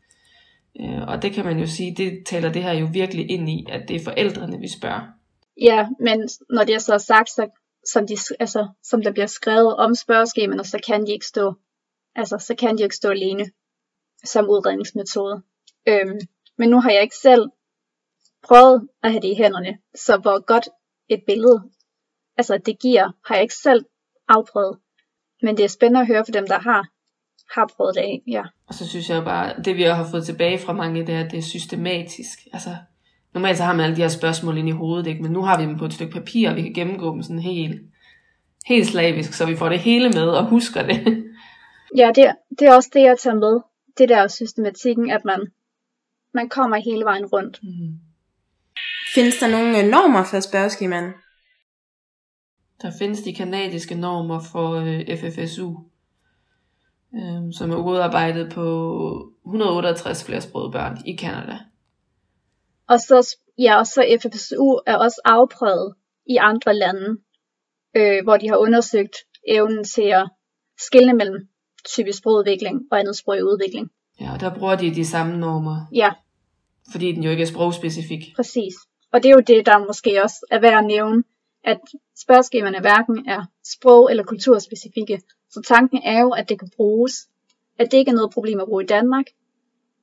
Øh, 0.79 1.07
og 1.07 1.21
det 1.21 1.33
kan 1.33 1.45
man 1.45 1.59
jo 1.59 1.67
sige, 1.67 1.95
det 1.95 2.23
taler 2.25 2.51
det 2.51 2.63
her 2.63 2.73
jo 2.73 2.87
virkelig 2.91 3.31
ind 3.31 3.49
i, 3.49 3.65
at 3.69 3.87
det 3.87 3.95
er 3.95 4.03
forældrene, 4.03 4.59
vi 4.59 4.67
spørger. 4.67 5.01
Ja, 5.61 5.87
men 5.99 6.29
når 6.49 6.63
det 6.63 6.75
er 6.75 6.79
så 6.79 6.97
sagt, 6.97 7.29
så 7.29 7.49
som, 7.85 8.07
de, 8.07 8.17
altså, 8.39 8.67
som 8.83 9.01
der 9.01 9.11
bliver 9.11 9.25
skrevet 9.25 9.75
om 9.75 9.95
spørgeskemaerne, 9.95 10.63
så 10.63 10.79
kan 10.87 11.05
de 11.05 11.11
ikke 11.11 11.25
stå, 11.25 11.53
altså, 12.15 12.37
så 12.37 12.55
kan 12.55 12.77
de 12.77 12.83
ikke 12.83 12.95
stå 12.95 13.09
alene 13.09 13.51
som 14.23 14.49
udredningsmetode. 14.49 15.41
Øhm, 15.87 16.19
men 16.57 16.69
nu 16.69 16.79
har 16.79 16.91
jeg 16.91 17.01
ikke 17.01 17.15
selv 17.15 17.49
prøvet 18.43 18.87
at 19.03 19.11
have 19.11 19.21
det 19.21 19.27
i 19.27 19.35
hænderne, 19.35 19.77
så 19.95 20.17
hvor 20.17 20.45
godt 20.45 20.69
et 21.09 21.23
billede, 21.27 21.63
altså 22.37 22.57
det 22.57 22.79
giver, 22.79 23.11
har 23.25 23.35
jeg 23.35 23.41
ikke 23.41 23.55
selv 23.55 23.85
afprøvet. 24.27 24.79
Men 25.41 25.57
det 25.57 25.65
er 25.65 25.69
spændende 25.69 25.99
at 25.99 26.07
høre 26.07 26.25
for 26.25 26.31
dem, 26.31 26.47
der 26.47 26.59
har, 26.59 26.87
har 27.55 27.69
prøvet 27.77 27.95
det 27.95 28.01
af, 28.01 28.21
ja. 28.27 28.43
Og 28.67 28.73
så 28.73 28.87
synes 28.87 29.09
jeg 29.09 29.23
bare, 29.23 29.53
det 29.65 29.75
vi 29.75 29.83
har 29.83 30.07
fået 30.11 30.25
tilbage 30.25 30.59
fra 30.59 30.73
mange, 30.73 31.07
det 31.07 31.15
er, 31.15 31.19
at 31.19 31.31
det 31.31 31.37
er 31.37 31.43
systematisk. 31.43 32.39
Altså, 32.53 32.69
normalt 33.33 33.57
så 33.57 33.63
har 33.63 33.73
man 33.73 33.83
alle 33.85 33.95
de 33.95 34.01
her 34.01 34.09
spørgsmål 34.09 34.57
ind 34.57 34.69
i 34.69 34.71
hovedet, 34.71 35.07
ikke? 35.07 35.21
men 35.23 35.31
nu 35.31 35.41
har 35.41 35.57
vi 35.57 35.63
dem 35.63 35.77
på 35.77 35.85
et 35.85 35.93
stykke 35.93 36.13
papir, 36.13 36.49
og 36.49 36.55
vi 36.55 36.61
kan 36.61 36.73
gennemgå 36.73 37.13
dem 37.13 37.23
sådan 37.23 37.39
helt, 37.39 37.81
helt 38.65 38.87
slavisk, 38.87 39.33
så 39.33 39.45
vi 39.45 39.55
får 39.55 39.69
det 39.69 39.79
hele 39.79 40.09
med 40.09 40.27
og 40.27 40.45
husker 40.45 40.81
det. 40.81 41.23
Ja, 41.95 42.11
det, 42.15 42.35
det 42.59 42.67
er 42.67 42.75
også 42.75 42.89
det, 42.93 43.01
jeg 43.01 43.17
tager 43.19 43.35
med. 43.35 43.59
Det 43.97 44.09
der 44.09 44.27
systematikken, 44.27 45.11
at 45.11 45.25
man, 45.25 45.47
man 46.33 46.49
kommer 46.49 46.77
hele 46.77 47.05
vejen 47.05 47.25
rundt. 47.25 47.59
Mm. 47.63 47.99
Findes 49.15 49.37
der 49.39 49.47
nogle 49.47 49.79
øh, 49.79 49.89
normer 49.89 50.23
for 50.23 50.39
spørgeskemaen? 50.39 51.13
Der 52.81 52.91
findes 52.99 53.21
de 53.23 53.33
kanadiske 53.33 53.95
normer 53.95 54.39
for 54.39 54.71
øh, 54.71 55.17
FFSU, 55.17 55.75
øh, 57.15 57.53
som 57.53 57.71
er 57.71 57.75
udarbejdet 57.75 58.51
på 58.53 58.63
168 59.45 60.23
flersprogede 60.23 60.71
børn 60.71 60.97
i 61.05 61.15
Kanada. 61.15 61.57
Og 62.87 62.99
så, 62.99 63.35
ja, 63.57 63.77
og 63.77 63.87
så 63.87 64.17
FFSU 64.21 64.79
er 64.85 64.97
også 64.97 65.21
afprøvet 65.25 65.95
i 66.25 66.35
andre 66.35 66.73
lande, 66.73 67.17
øh, 67.95 68.23
hvor 68.23 68.37
de 68.37 68.49
har 68.49 68.57
undersøgt 68.57 69.15
evnen 69.47 69.83
til 69.83 70.01
at 70.01 70.29
skille 70.79 71.13
mellem 71.13 71.47
typisk 71.85 72.17
sprogudvikling 72.17 72.81
og 72.91 72.99
andet 72.99 73.15
sprog 73.17 73.35
udvikling. 73.43 73.91
Ja, 74.21 74.33
og 74.33 74.39
der 74.39 74.59
bruger 74.59 74.75
de 74.75 74.95
de 74.95 75.05
samme 75.05 75.37
normer, 75.37 75.85
Ja, 75.93 76.09
fordi 76.91 77.11
den 77.11 77.23
jo 77.23 77.29
ikke 77.29 77.43
er 77.43 77.47
sprogspecifik. 77.47 78.35
præcis. 78.35 78.73
Og 79.11 79.23
det 79.23 79.29
er 79.29 79.33
jo 79.33 79.43
det, 79.47 79.65
der 79.65 79.85
måske 79.87 80.23
også 80.23 80.45
er 80.51 80.59
værd 80.59 80.77
at 80.79 80.85
nævne, 80.85 81.23
at 81.67 81.79
spørgeskemaerne 82.23 82.79
hverken 82.79 83.27
er 83.27 83.45
sprog- 83.65 84.09
eller 84.11 84.23
kulturspecifikke. 84.23 85.21
Så 85.49 85.61
tanken 85.67 86.01
er 86.03 86.19
jo, 86.21 86.29
at 86.29 86.49
det 86.49 86.59
kan 86.59 86.69
bruges, 86.75 87.13
at 87.79 87.91
det 87.91 87.97
ikke 87.97 88.11
er 88.11 88.15
noget 88.15 88.31
problem 88.31 88.59
at 88.59 88.67
bruge 88.67 88.83
i 88.83 88.87
Danmark, 88.87 89.25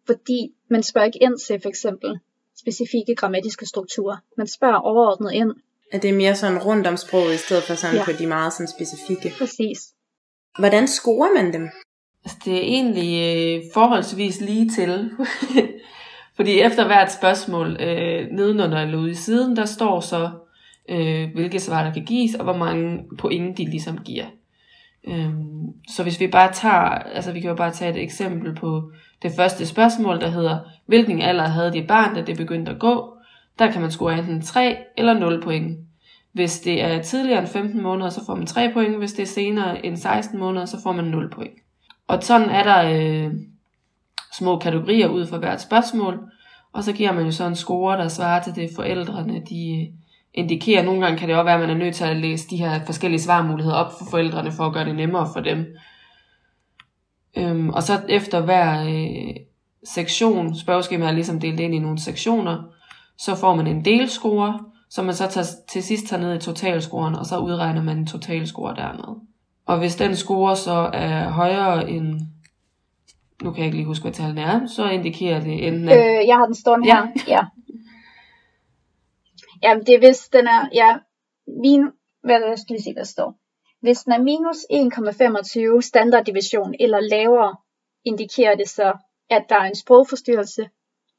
fordi 0.07 0.55
man 0.71 0.83
spørger 0.83 1.07
ikke 1.07 1.23
ind 1.23 1.39
til 1.39 1.61
for 1.61 1.69
eksempel 1.69 2.19
specifikke 2.59 3.15
grammatiske 3.15 3.67
strukturer. 3.67 4.17
Man 4.37 4.47
spørger 4.47 4.77
overordnet 4.77 5.33
ind. 5.33 5.53
At 5.93 6.03
det 6.03 6.11
er 6.11 6.15
mere 6.15 6.37
sådan 6.37 6.59
rundt 6.63 6.87
om 6.87 6.97
sproget, 6.97 7.35
i 7.35 7.37
stedet 7.37 7.63
for 7.63 7.75
sådan 7.75 7.97
Ja. 7.97 8.05
på 8.05 8.13
de 8.19 8.27
meget 8.27 8.53
sådan 8.53 8.69
specifikke. 8.69 9.33
Præcis. 9.39 9.79
Hvordan 10.59 10.89
scorer 10.89 11.43
man 11.43 11.53
dem? 11.53 11.69
Altså, 12.25 12.39
det 12.45 12.55
er 12.55 12.61
egentlig 12.61 13.11
øh, 13.23 13.63
forholdsvis 13.75 14.41
lige 14.41 14.71
til. 14.71 15.11
Fordi 16.37 16.61
efter 16.61 16.87
hvert 16.87 17.13
spørgsmål 17.13 17.77
øh, 17.81 18.29
nedenunder 18.31 18.79
eller 18.83 18.99
ude 18.99 19.11
i 19.11 19.15
siden, 19.15 19.57
der 19.57 19.65
står 19.65 20.01
så, 20.01 20.31
øh, 20.89 21.29
hvilke 21.35 21.61
svar 21.61 21.85
der 21.85 21.93
kan 21.93 22.05
gives, 22.05 22.35
og 22.35 22.45
hvor 22.45 22.57
mange 22.57 23.05
point 23.19 23.59
de 23.59 23.65
ligesom 23.65 23.99
giver. 23.99 24.27
Øhm, 25.09 25.73
så 25.89 26.03
hvis 26.03 26.21
vi 26.21 26.27
bare 26.27 26.53
tager, 26.53 26.89
altså 26.89 27.33
vi 27.33 27.41
kan 27.41 27.51
jo 27.51 27.57
bare 27.57 27.71
tage 27.71 27.91
et 27.91 28.03
eksempel 28.03 28.55
på 28.55 28.93
det 29.23 29.33
første 29.37 29.67
spørgsmål, 29.67 30.21
der 30.21 30.29
hedder, 30.29 30.59
hvilken 30.87 31.21
alder 31.21 31.45
havde 31.45 31.73
dit 31.73 31.87
barn, 31.87 32.15
da 32.15 32.23
det 32.23 32.37
begyndte 32.37 32.73
at 32.73 32.79
gå? 32.79 33.15
Der 33.59 33.71
kan 33.71 33.81
man 33.81 33.91
score 33.91 34.19
enten 34.19 34.43
3 34.43 34.77
eller 34.97 35.15
0 35.15 35.43
point. 35.43 35.79
Hvis 36.33 36.61
det 36.61 36.83
er 36.83 37.03
tidligere 37.03 37.39
end 37.39 37.49
15 37.49 37.83
måneder, 37.83 38.11
så 38.11 38.27
får 38.27 38.35
man 38.35 38.47
3 38.47 38.73
point. 38.73 38.99
Hvis 38.99 39.13
det 39.13 39.23
er 39.23 39.27
senere 39.27 39.87
end 39.87 39.97
16 39.97 40.39
måneder, 40.39 40.67
så 40.67 40.83
får 40.83 40.93
man 40.93 41.05
0 41.05 41.31
point. 41.31 41.55
Og 42.09 42.23
sådan 42.23 42.51
er 42.51 42.63
der 42.63 42.91
øh, 42.93 43.33
små 44.39 44.59
kategorier 44.59 45.09
ud 45.09 45.27
for 45.27 45.39
hvert 45.39 45.61
spørgsmål. 45.61 46.21
Og 46.73 46.85
så 46.85 46.93
giver 46.93 47.13
man 47.13 47.25
jo 47.25 47.31
så 47.31 47.47
en 47.47 47.57
score, 47.57 47.97
der 47.97 48.09
svarer 48.09 48.43
til 48.43 48.55
det 48.55 48.71
forældrene, 48.77 49.43
de 49.51 49.81
øh, 49.81 50.04
indikerer. 50.35 50.83
Nogle 50.85 51.01
gange 51.01 51.19
kan 51.19 51.29
det 51.29 51.37
også 51.37 51.45
være, 51.45 51.55
at 51.55 51.61
man 51.61 51.71
er 51.71 51.75
nødt 51.85 51.95
til 51.95 52.05
at 52.05 52.17
læse 52.17 52.49
de 52.51 52.57
her 52.57 52.81
forskellige 52.87 53.21
svarmuligheder 53.21 53.77
op 53.77 53.93
for 53.99 54.05
forældrene, 54.11 54.53
for 54.53 54.65
at 54.65 54.73
gøre 54.73 54.85
det 54.85 54.95
nemmere 54.95 55.29
for 55.33 55.41
dem. 55.41 55.67
Øhm, 57.37 57.71
og 57.71 57.83
så 57.83 58.01
efter 58.09 58.41
hver 58.41 58.85
øh, 58.85 59.35
sektion, 59.85 60.55
spørgeskemaet 60.59 61.11
er 61.11 61.15
ligesom 61.15 61.41
delt 61.41 61.61
ind 61.61 61.75
i 61.75 61.79
nogle 61.79 61.99
sektioner, 61.99 62.63
så 63.19 63.35
får 63.37 63.55
man 63.55 63.67
en 63.67 63.85
delscore, 63.85 64.61
som 64.91 65.05
man 65.05 65.15
så 65.15 65.29
tager, 65.29 65.47
til 65.69 65.83
sidst 65.83 66.07
tager 66.07 66.23
ned 66.23 66.35
i 66.35 66.39
totalscoren, 66.39 67.15
og 67.15 67.27
så 67.27 67.39
udregner 67.39 67.83
man 67.83 67.99
en 67.99 68.07
totalscore 68.07 68.75
dernede. 68.75 69.17
Og 69.67 69.79
hvis 69.79 69.97
den 69.97 70.17
score 70.17 70.57
så 70.57 70.91
er 70.93 71.29
højere 71.31 71.91
end, 71.91 72.21
nu 73.43 73.51
kan 73.51 73.59
jeg 73.59 73.65
ikke 73.67 73.77
lige 73.77 73.87
huske, 73.87 74.03
hvad 74.03 74.13
tallene 74.13 74.41
er, 74.41 74.67
så 74.67 74.89
indikerer 74.89 75.41
det 75.41 75.67
enten, 75.67 75.89
at 75.89 75.97
Øh, 75.99 76.29
jeg 76.29 76.37
har 76.37 76.45
den 76.47 76.55
stående 76.55 76.87
Ja. 76.89 76.95
her. 76.97 77.23
Ja. 77.29 77.41
Jamen, 79.65 79.87
det 79.87 79.95
er 79.95 79.99
hvis 79.99 80.19
den 80.33 80.47
er, 80.47 80.69
ja, 80.75 80.91
min, 81.65 81.83
hvad 82.27 82.41
der 82.41 82.57
skal 82.57 82.75
lige 82.75 82.83
se, 82.85 82.95
der 82.95 83.05
står. 83.05 83.35
Hvis 83.83 83.99
den 83.99 84.13
er 84.13 84.19
minus 84.19 84.57
1,25 85.79 85.81
standarddivision 85.81 86.75
eller 86.81 87.01
lavere, 87.01 87.57
indikerer 88.05 88.55
det 88.57 88.69
så, 88.69 88.93
at 89.31 89.43
der 89.49 89.57
er 89.57 89.63
en 89.73 89.75
sprogforstyrrelse. 89.75 90.69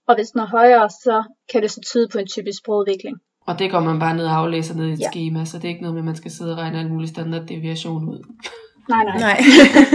Og 0.07 0.15
hvis 0.15 0.29
den 0.29 0.41
er 0.41 0.47
højere, 0.47 0.89
så 0.89 1.23
kan 1.51 1.61
det 1.61 1.71
så 1.71 1.81
tyde 1.81 2.07
på 2.11 2.17
en 2.17 2.27
typisk 2.27 2.57
sprogudvikling. 2.59 3.17
Og 3.47 3.59
det 3.59 3.71
går 3.71 3.79
man 3.79 3.99
bare 3.99 4.15
ned 4.15 4.25
og 4.25 4.35
aflæser 4.37 4.75
ned 4.75 4.85
i 4.87 4.93
et 4.93 4.99
Ja. 4.99 5.09
schema, 5.11 5.45
så 5.45 5.57
det 5.57 5.65
er 5.65 5.69
ikke 5.69 5.81
noget 5.81 5.93
med, 5.93 6.01
at 6.01 6.05
man 6.05 6.15
skal 6.15 6.31
sidde 6.31 6.51
og 6.51 6.57
regne 6.57 6.77
alle 6.79 6.91
mulige 6.91 7.09
standarddeviation 7.09 8.09
ud. 8.09 8.19
Nej, 8.89 9.03
nej. 9.03 9.17
Nej. 9.19 9.37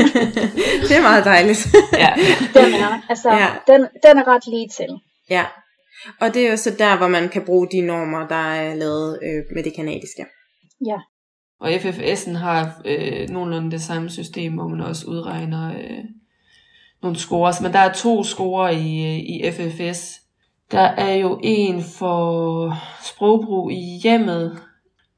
det 0.88 0.96
er 0.96 1.02
meget 1.02 1.24
dejligt. 1.24 1.66
Ja. 1.92 2.12
Den 2.54 2.74
er, 2.74 3.00
altså, 3.08 3.30
Ja. 3.30 3.36
ja. 3.38 3.48
den, 3.66 3.80
den 4.06 4.18
er 4.18 4.26
ret 4.28 4.46
lige 4.46 4.68
til. 4.68 4.88
ja. 5.30 5.44
Og 6.20 6.34
det 6.34 6.46
er 6.46 6.50
jo 6.50 6.56
så 6.56 6.70
der, 6.78 6.96
hvor 6.96 7.08
man 7.08 7.28
kan 7.28 7.44
bruge 7.44 7.68
de 7.72 7.80
normer, 7.80 8.28
der 8.28 8.52
er 8.54 8.74
lavet 8.74 9.18
øh, 9.22 9.44
med 9.54 9.62
det 9.64 9.74
kanadiske. 9.74 10.26
Ja. 10.86 10.96
Og 11.60 11.74
FFS'en 11.74 12.36
har 12.36 12.82
øh, 12.84 13.28
nogenlunde 13.28 13.70
det 13.70 13.82
samme 13.82 14.10
system, 14.10 14.52
hvor 14.54 14.68
man 14.68 14.80
også 14.80 15.06
udregner 15.06 15.74
øh, 15.74 16.04
nogle 17.02 17.16
scores. 17.16 17.60
Men 17.60 17.72
der 17.72 17.78
er 17.78 17.92
to 17.92 18.24
scorer 18.24 18.70
i, 18.70 19.04
øh, 19.04 19.18
i 19.18 19.50
FFS. 19.52 20.20
Der 20.70 20.80
er 20.80 21.14
jo 21.14 21.40
en 21.42 21.82
for 21.82 22.74
sprogbrug 23.04 23.70
i 23.70 24.00
hjemmet, 24.02 24.58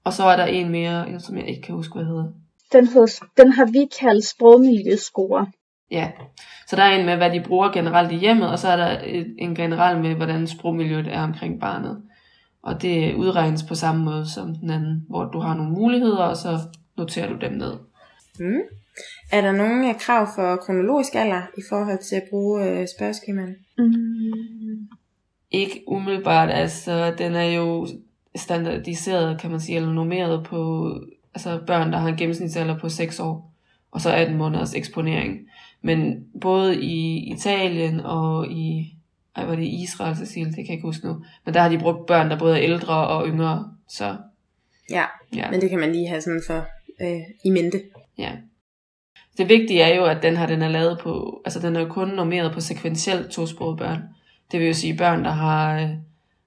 og 0.05 0.13
så 0.13 0.25
er 0.25 0.37
der 0.37 0.45
en 0.45 0.69
mere, 0.69 1.21
som 1.21 1.37
jeg 1.37 1.49
ikke 1.49 1.63
kan 1.63 1.75
huske, 1.75 1.95
hvad 1.95 2.05
hedder. 2.05 2.25
Den, 2.73 2.87
hed, 2.87 3.07
den 3.37 3.53
har 3.53 3.65
vi 3.65 3.89
kaldt 4.01 4.25
sprogmiljøscore. 4.25 5.47
Ja, 5.93 6.11
så 6.67 6.77
der 6.77 6.83
er 6.83 6.99
en 6.99 7.07
med, 7.07 7.17
hvad 7.17 7.31
de 7.31 7.45
bruger 7.47 7.73
generelt 7.73 8.13
i 8.13 8.17
hjemmet, 8.17 8.51
og 8.51 8.59
så 8.59 8.69
er 8.69 8.77
der 8.77 8.99
en 9.39 9.55
generel 9.55 10.03
med, 10.03 10.15
hvordan 10.15 10.47
sprogmiljøet 10.47 11.07
er 11.07 11.23
omkring 11.23 11.61
barnet. 11.61 12.03
Og 12.63 12.83
det 12.83 13.15
udregnes 13.15 13.63
på 13.63 13.75
samme 13.75 14.05
måde 14.05 14.31
som 14.31 14.55
den 14.55 14.71
anden, 14.71 15.07
hvor 15.09 15.25
du 15.25 15.41
har 15.41 15.55
nogle 15.55 15.73
muligheder, 15.73 16.25
og 16.25 16.37
så 16.37 16.59
noterer 16.97 17.29
du 17.29 17.37
dem 17.37 17.53
ned. 17.53 17.73
Mm. 18.39 18.61
Er 19.33 19.41
der 19.41 19.53
nogle 19.53 19.89
øh, 19.89 19.99
krav 19.99 20.27
for 20.35 20.57
kronologisk 20.57 21.15
alder 21.15 21.43
i 21.59 21.61
forhold 21.69 21.99
til 21.99 22.17
at 22.17 22.23
bruge 22.31 22.65
øh, 22.69 22.87
spørgeskemaen? 22.97 23.55
Mm. 23.79 24.89
Ikke 25.51 25.85
umiddelbart, 25.87 26.51
altså 26.51 27.15
den 27.19 27.35
er 27.35 27.45
jo 27.45 27.89
standardiseret, 28.37 29.41
kan 29.41 29.51
man 29.51 29.61
sige, 29.61 29.77
eller 29.77 29.93
normeret 29.93 30.47
på 30.47 30.91
altså 31.35 31.61
børn, 31.67 31.93
der 31.93 31.99
har 31.99 32.09
en 32.09 32.17
gennemsnitsalder 32.17 32.79
på 32.79 32.89
6 32.89 33.21
år, 33.21 33.55
og 33.91 34.01
så 34.01 34.11
18 34.11 34.37
måneders 34.37 34.75
eksponering. 34.75 35.39
Men 35.83 36.27
både 36.41 36.83
i 36.83 37.17
Italien 37.33 38.01
og 38.01 38.51
i, 38.51 38.95
ej, 39.37 39.45
var 39.45 39.57
det 39.57 39.67
Israel, 39.67 40.17
Cecil, 40.17 40.47
det 40.47 40.55
kan 40.55 40.67
jeg 40.67 40.73
ikke 40.73 40.87
huske 40.87 41.07
nu, 41.07 41.25
men 41.45 41.55
der 41.55 41.61
har 41.61 41.69
de 41.69 41.79
brugt 41.79 42.07
børn, 42.07 42.31
der 42.31 42.39
både 42.39 42.59
er 42.59 42.63
ældre 42.63 43.07
og 43.07 43.27
yngre, 43.27 43.73
så 43.89 44.17
Ja, 44.91 45.05
ja. 45.37 45.51
men 45.51 45.61
det 45.61 45.71
kan 45.71 45.79
man 45.79 45.93
lige 45.93 46.09
have 46.09 46.21
sådan 46.21 46.43
for 46.47 46.67
øh, 47.01 47.21
i 47.45 47.51
mente. 47.51 47.81
Ja. 48.19 48.31
Det 49.39 49.49
vigtige 49.49 49.83
er 49.83 49.97
jo, 49.97 50.05
at 50.05 50.23
den 50.23 50.37
her 50.37 50.47
den 50.47 50.63
er 50.63 50.69
lavet 50.69 50.99
på, 50.99 51.43
altså 51.45 51.61
den 51.61 51.77
er 51.77 51.81
jo 51.81 51.89
kun 51.89 52.09
normeret 52.09 52.53
på 52.53 52.61
sekventielt 52.61 53.31
tosprogede 53.31 53.77
børn. 53.77 54.03
Det 54.53 54.61
vil 54.61 54.67
jo 54.67 54.75
sige 54.75 54.97
børn, 54.97 55.25
der 55.25 55.31
har 55.31 55.81
øh, 55.81 55.89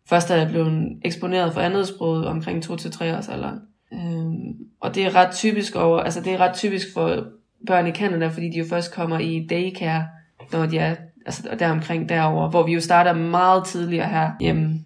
først 0.10 0.32
er 0.32 0.50
blevet 0.50 1.00
eksponeret 1.06 1.54
for 1.54 1.62
andet 1.62 1.88
sprog 1.88 2.16
omkring 2.26 2.66
2-3 2.66 2.72
års 3.18 3.30
alderen. 3.30 3.60
Øhm, 3.94 4.68
og 4.80 4.96
det 4.96 5.06
er 5.06 5.16
ret 5.16 5.36
typisk 5.36 5.76
over, 5.76 6.00
altså 6.00 6.22
det 6.22 6.34
er 6.34 6.38
ret 6.38 6.56
typisk 6.56 6.88
for 6.94 7.26
børn 7.68 7.88
i 7.88 7.92
Canada, 7.92 8.28
fordi 8.28 8.50
de 8.50 8.58
jo 8.58 8.66
først 8.70 8.94
kommer 8.94 9.20
i 9.20 9.48
daycare, 9.50 10.08
når 10.52 10.66
de 10.66 10.78
er 10.78 10.96
altså 11.26 11.44
der 11.60 11.72
omkring 11.72 12.10
derover, 12.10 12.50
hvor 12.50 12.64
vi 12.64 12.74
jo 12.74 12.82
starter 12.82 13.14
meget 13.14 13.66
tidligere 13.66 14.10
her 14.10 14.32
hjemme. 14.40 14.80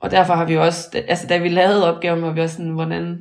Og 0.00 0.10
derfor 0.10 0.34
har 0.34 0.44
vi 0.44 0.56
også, 0.56 1.02
altså 1.08 1.26
da 1.26 1.38
vi 1.38 1.48
lavede 1.48 1.94
opgaven, 1.94 2.22
var 2.22 2.32
vi 2.32 2.40
også 2.40 2.56
sådan, 2.56 2.70
hvordan, 2.70 3.18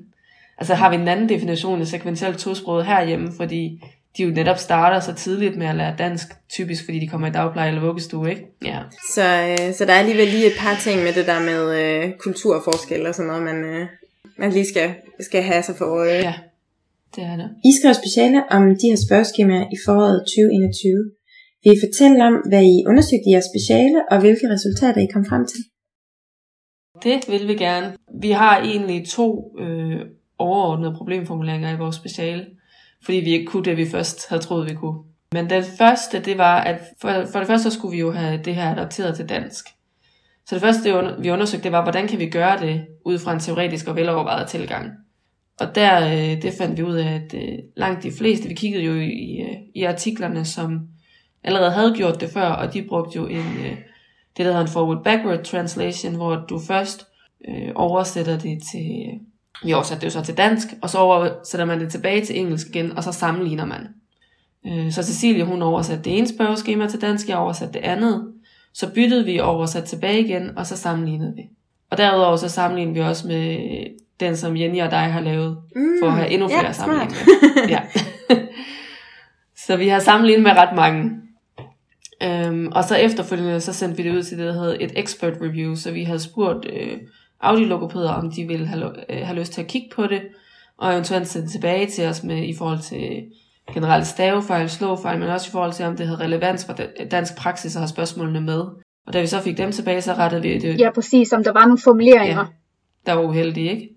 altså 0.57 0.73
har 0.73 0.89
vi 0.89 0.95
en 0.95 1.07
anden 1.07 1.29
definition 1.29 1.81
af 1.81 1.87
sekventielt 1.87 2.37
tosproget 2.37 2.85
herhjemme, 2.85 3.31
fordi 3.37 3.83
de 4.17 4.23
jo 4.23 4.29
netop 4.29 4.57
starter 4.57 4.99
så 4.99 5.13
tidligt 5.13 5.57
med 5.57 5.67
at 5.67 5.75
lære 5.75 5.95
dansk, 5.97 6.27
typisk 6.49 6.85
fordi 6.85 6.99
de 6.99 7.07
kommer 7.07 7.27
i 7.27 7.31
dagpleje 7.31 7.67
eller 7.67 7.81
vuggestue, 7.81 8.29
ikke? 8.29 8.45
Ja. 8.65 8.79
Så, 9.13 9.21
øh, 9.21 9.73
så 9.73 9.85
der 9.85 9.93
er 9.93 9.99
alligevel 9.99 10.27
lige 10.27 10.47
et 10.47 10.57
par 10.59 10.75
ting 10.75 11.03
med 11.03 11.13
det 11.13 11.27
der 11.27 11.39
med 11.39 11.79
øh, 11.79 12.11
kulturforskel 12.19 13.05
og 13.05 13.15
sådan 13.15 13.27
noget, 13.27 13.43
man, 13.43 13.55
øh, 13.55 13.87
man 14.37 14.51
lige 14.51 14.67
skal, 14.67 14.93
skal 15.19 15.43
have 15.43 15.63
sig 15.63 15.75
for 15.75 15.85
øje. 15.85 16.11
Ja, 16.11 16.33
det 17.15 17.23
er 17.31 17.35
det. 17.41 17.49
I 17.69 17.71
skrev 17.77 17.93
speciale 18.03 18.39
om 18.55 18.63
de 18.81 18.87
her 18.91 18.99
spørgeskemaer 19.07 19.65
i 19.75 19.77
foråret 19.85 20.19
2021. 20.19 21.11
Vil 21.63 21.73
I 21.77 21.83
fortælle 21.85 22.17
om, 22.29 22.35
hvad 22.49 22.63
I 22.75 22.77
undersøgte 22.91 23.27
i 23.27 23.33
jeres 23.33 23.49
speciale, 23.53 23.99
og 24.11 24.17
hvilke 24.23 24.45
resultater 24.55 25.01
I 25.01 25.13
kom 25.13 25.25
frem 25.31 25.43
til? 25.51 25.61
Det 27.03 27.17
vil 27.31 27.47
vi 27.47 27.55
gerne. 27.55 27.87
Vi 28.21 28.31
har 28.31 28.55
egentlig 28.71 29.07
to 29.07 29.27
øh, 29.59 29.99
overordnede 30.37 30.93
problemformuleringer 30.97 31.73
i 31.73 31.77
vores 31.77 31.95
speciale, 31.95 32.45
fordi 33.05 33.17
vi 33.17 33.31
ikke 33.31 33.45
kunne 33.45 33.65
det, 33.65 33.77
vi 33.77 33.85
først 33.85 34.29
havde 34.29 34.41
troet, 34.41 34.69
vi 34.69 34.75
kunne. 34.75 34.99
Men 35.33 35.49
den 35.49 35.63
første, 35.63 36.19
det 36.19 36.37
var, 36.37 36.61
at 36.61 36.79
for, 37.01 37.25
for 37.31 37.39
det 37.39 37.47
første 37.47 37.71
skulle 37.71 37.91
vi 37.91 37.99
jo 37.99 38.11
have 38.11 38.41
det 38.45 38.55
her 38.55 38.71
adapteret 38.71 39.15
til 39.15 39.29
dansk. 39.29 39.65
Så 40.45 40.55
det 40.55 40.61
første, 40.61 40.89
det 40.89 41.23
vi 41.23 41.31
undersøgte, 41.31 41.63
det 41.63 41.71
var, 41.71 41.83
hvordan 41.83 42.07
kan 42.07 42.19
vi 42.19 42.29
gøre 42.29 42.59
det 42.59 42.85
ud 43.05 43.19
fra 43.19 43.33
en 43.33 43.39
teoretisk 43.39 43.87
og 43.87 43.95
velovervejet 43.95 44.49
tilgang. 44.49 44.91
Og 45.61 45.75
der, 45.75 46.07
øh, 46.07 46.41
det 46.41 46.53
fandt 46.57 46.77
vi 46.77 46.83
ud 46.83 46.95
af, 46.95 47.13
at 47.13 47.33
øh, 47.33 47.59
langt 47.75 48.03
de 48.03 48.11
fleste, 48.11 48.47
vi 48.47 48.53
kiggede 48.53 48.83
jo 48.83 48.93
i, 48.93 49.41
øh, 49.41 49.57
i 49.75 49.83
artiklerne, 49.83 50.45
som 50.45 50.79
allerede 51.43 51.71
havde 51.71 51.93
gjort 51.95 52.21
det 52.21 52.29
før, 52.29 52.49
og 52.49 52.73
de 52.73 52.81
brugte 52.89 53.15
jo 53.15 53.27
en, 53.27 53.37
øh, 53.59 53.77
det, 54.37 54.45
der 54.45 54.51
hedder 54.51 54.61
en 54.61 54.67
forward-backward 54.67 55.43
translation, 55.43 56.15
hvor 56.15 56.35
du 56.49 56.59
først 56.59 57.07
øh, 57.47 57.71
oversætter 57.75 58.37
det 58.37 58.63
til, 58.71 59.05
øh, 59.07 59.19
vi 59.63 59.73
oversatte 59.73 60.01
det 60.01 60.15
jo 60.15 60.19
så 60.19 60.25
til 60.25 60.37
dansk, 60.37 60.67
og 60.81 60.89
så 60.89 60.97
oversætter 60.97 61.65
man 61.65 61.79
det 61.79 61.91
tilbage 61.91 62.25
til 62.25 62.39
engelsk 62.39 62.67
igen, 62.69 62.97
og 62.97 63.03
så 63.03 63.11
sammenligner 63.11 63.65
man. 63.65 63.87
Øh, 64.67 64.91
Så 64.91 65.03
Cecilie, 65.03 65.43
hun 65.43 65.61
oversatte 65.61 66.03
det 66.03 66.17
ene 66.17 66.27
spørgeskema 66.27 66.87
til 66.87 67.01
dansk, 67.01 67.29
jeg 67.29 67.37
oversatte 67.37 67.73
det 67.73 67.85
andet. 67.85 68.27
Så 68.73 68.93
byttede 68.93 69.25
vi 69.25 69.37
og 69.37 69.49
oversatte 69.49 69.89
tilbage 69.89 70.19
igen, 70.25 70.57
og 70.57 70.65
så 70.65 70.77
sammenlignede 70.77 71.33
vi. 71.35 71.41
Og 71.89 71.97
derudover 71.97 72.35
så 72.35 72.49
sammenlignede 72.49 72.93
vi 72.95 73.01
også 73.01 73.27
med 73.27 73.57
den, 74.21 74.35
som 74.37 74.57
Jenny 74.57 74.81
og 74.81 74.91
dig 74.91 74.99
har 74.99 75.19
lavet, 75.21 75.57
Mm, 75.75 75.81
for 76.01 76.07
at 76.07 76.13
have 76.13 76.29
endnu 76.29 76.47
flere 76.47 76.73
smart. 76.73 77.11
sammenligninger. 77.11 77.69
ja. 77.75 77.81
så 79.65 79.75
vi 79.77 79.87
har 79.87 79.99
sammenlignet 79.99 80.43
med 80.43 80.51
ret 80.51 80.75
mange. 80.75 81.11
Øhm, 82.23 82.67
og 82.71 82.83
så 82.83 82.95
efterfølgende, 82.95 83.61
så 83.61 83.73
sendte 83.73 84.03
vi 84.03 84.09
det 84.09 84.15
ud 84.17 84.23
til 84.23 84.37
det, 84.37 84.45
der 84.47 84.53
hedder 84.53 84.77
et 84.79 84.91
expert 84.95 85.33
review, 85.41 85.75
så 85.75 85.91
vi 85.91 86.03
havde 86.03 86.19
spurgt 86.19 86.65
øh, 86.73 86.97
audiologopæder, 87.41 88.09
om 88.11 88.31
de 88.31 88.43
ville 88.47 88.67
have, 88.67 88.85
øh, 89.09 89.25
have 89.27 89.39
lyst 89.39 89.53
til 89.53 89.61
at 89.61 89.67
kigge 89.67 89.87
på 89.95 90.07
det, 90.07 90.21
og 90.77 90.93
eventuelt 90.93 91.27
sende 91.27 91.47
tilbage 91.47 91.85
til 91.87 92.05
os 92.07 92.23
med 92.23 92.43
i 92.47 92.55
forhold 92.57 92.79
til 92.79 93.23
generelt 93.73 94.07
stavefejl, 94.07 94.69
slåfejl, 94.69 95.19
men 95.19 95.29
også 95.29 95.47
i 95.49 95.51
forhold 95.51 95.73
til, 95.73 95.85
om 95.85 95.95
det 95.97 96.07
havde 96.07 96.19
relevans 96.19 96.65
for 96.65 96.73
da- 96.73 97.05
dansk 97.11 97.35
praksis 97.37 97.75
og 97.75 97.81
have 97.81 97.87
spørgsmålene 97.87 98.41
med. 98.41 98.59
Og 99.07 99.13
da 99.13 99.21
vi 99.21 99.27
så 99.27 99.41
fik 99.41 99.57
dem 99.57 99.71
tilbage, 99.71 100.01
så 100.01 100.13
rettede 100.13 100.41
vi 100.41 100.57
det. 100.57 100.79
Ja, 100.79 100.91
præcis, 100.91 101.33
om 101.33 101.43
der 101.43 101.51
var 101.51 101.61
nogle 101.65 101.77
formuleringer. 101.83 102.37
Ja. 102.39 102.45
der 103.05 103.13
var 103.13 103.21
uheldige, 103.23 103.69
ikke? 103.71 103.89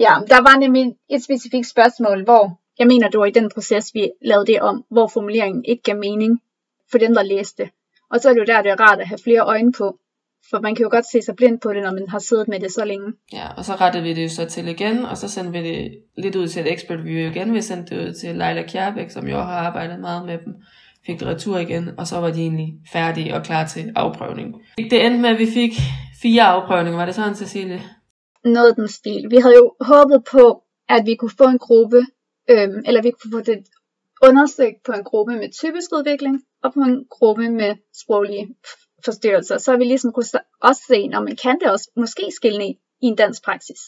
Ja, 0.00 0.14
der 0.28 0.40
var 0.48 0.58
nemlig 0.58 0.94
et 1.10 1.24
specifikt 1.24 1.66
spørgsmål, 1.66 2.24
hvor 2.24 2.60
jeg 2.78 2.86
mener, 2.86 3.08
det 3.08 3.20
var 3.20 3.26
i 3.26 3.30
den 3.30 3.50
proces, 3.54 3.94
vi 3.94 4.10
lavede 4.22 4.46
det 4.46 4.60
om, 4.60 4.84
hvor 4.90 5.06
formuleringen 5.06 5.64
ikke 5.64 5.82
gav 5.82 5.96
mening 5.96 6.40
for 6.90 6.98
dem, 6.98 7.14
der 7.14 7.22
læste. 7.22 7.62
det. 7.62 7.70
Og 8.10 8.20
så 8.20 8.28
er 8.28 8.32
det 8.32 8.40
jo 8.40 8.44
der, 8.44 8.62
det 8.62 8.70
er 8.70 8.80
rart 8.80 9.00
at 9.00 9.08
have 9.08 9.18
flere 9.24 9.40
øjne 9.40 9.72
på. 9.72 9.98
For 10.50 10.60
man 10.60 10.74
kan 10.74 10.82
jo 10.82 10.88
godt 10.90 11.10
se 11.12 11.22
sig 11.22 11.36
blind 11.36 11.60
på 11.60 11.72
det, 11.72 11.82
når 11.82 11.92
man 11.92 12.08
har 12.08 12.18
siddet 12.18 12.48
med 12.48 12.60
det 12.60 12.72
så 12.72 12.84
længe. 12.84 13.12
Ja, 13.32 13.46
og 13.56 13.64
så 13.64 13.74
rettede 13.74 14.02
vi 14.02 14.14
det 14.14 14.22
jo 14.22 14.28
så 14.28 14.44
til 14.44 14.68
igen, 14.68 15.04
og 15.04 15.16
så 15.16 15.28
sendte 15.28 15.52
vi 15.52 15.68
det 15.68 15.98
lidt 16.16 16.36
ud 16.36 16.48
til 16.48 16.62
et 16.62 16.72
expert 16.72 16.98
review 16.98 17.30
igen. 17.30 17.54
Vi 17.54 17.60
sendte 17.60 17.96
det 17.96 18.08
ud 18.08 18.12
til 18.12 18.28
Leila 18.36 18.62
Kjærbæk, 18.62 19.10
som 19.10 19.28
jo 19.28 19.36
har 19.36 19.58
arbejdet 19.66 20.00
meget 20.00 20.26
med 20.26 20.38
dem. 20.38 20.54
Fik 21.06 21.20
det 21.20 21.28
retur 21.28 21.58
igen, 21.58 21.90
og 21.98 22.06
så 22.06 22.20
var 22.20 22.30
de 22.30 22.40
egentlig 22.40 22.74
færdige 22.92 23.34
og 23.34 23.42
klar 23.42 23.66
til 23.66 23.92
afprøvning. 23.96 24.54
Det 24.76 25.06
endte 25.06 25.20
med, 25.20 25.30
at 25.30 25.38
vi 25.38 25.46
fik 25.46 25.72
fire 26.22 26.42
afprøvninger. 26.42 26.98
Var 26.98 27.06
det 27.06 27.14
sådan, 27.14 27.34
Cecilie? 27.34 27.80
Noget 28.44 28.76
den 28.76 28.88
stil. 28.88 29.30
Vi 29.30 29.36
havde 29.36 29.54
jo 29.54 29.74
håbet 29.80 30.24
på, 30.30 30.64
at 30.88 31.06
vi 31.06 31.14
kunne 31.14 31.36
få 31.38 31.44
en 31.44 31.58
gruppe, 31.58 32.06
øhm, 32.50 32.82
eller 32.86 33.02
vi 33.02 33.10
kunne 33.10 33.32
få 33.32 33.40
det 33.40 33.66
undersøgt 34.22 34.82
på 34.82 34.92
en 34.92 35.04
gruppe 35.04 35.36
med 35.36 35.52
typisk 35.52 35.92
udvikling, 35.92 36.44
og 36.62 36.72
på 36.74 36.80
en 36.80 37.06
gruppe 37.10 37.50
med 37.50 37.76
sproglige 38.02 38.56
forstyrrelser. 39.04 39.58
Så 39.58 39.76
vi 39.76 39.84
ligesom 39.84 40.12
kunne 40.12 40.24
også 40.60 40.82
se, 40.88 41.08
når 41.08 41.20
man 41.20 41.36
kan 41.36 41.58
det 41.60 41.70
også 41.70 41.90
måske 41.96 42.30
skille 42.30 42.66
i, 42.66 42.70
i 43.02 43.06
en 43.06 43.16
dansk 43.16 43.44
praksis. 43.44 43.80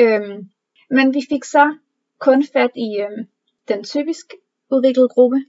Øhm, 0.00 0.50
men 0.90 1.14
vi 1.14 1.20
fik 1.28 1.44
så 1.44 1.76
kun 2.18 2.46
fat 2.52 2.70
i 2.74 3.00
øhm, 3.00 3.28
den 3.68 3.84
typisk 3.84 4.26
udviklede 4.70 5.08
gruppe, 5.08 5.44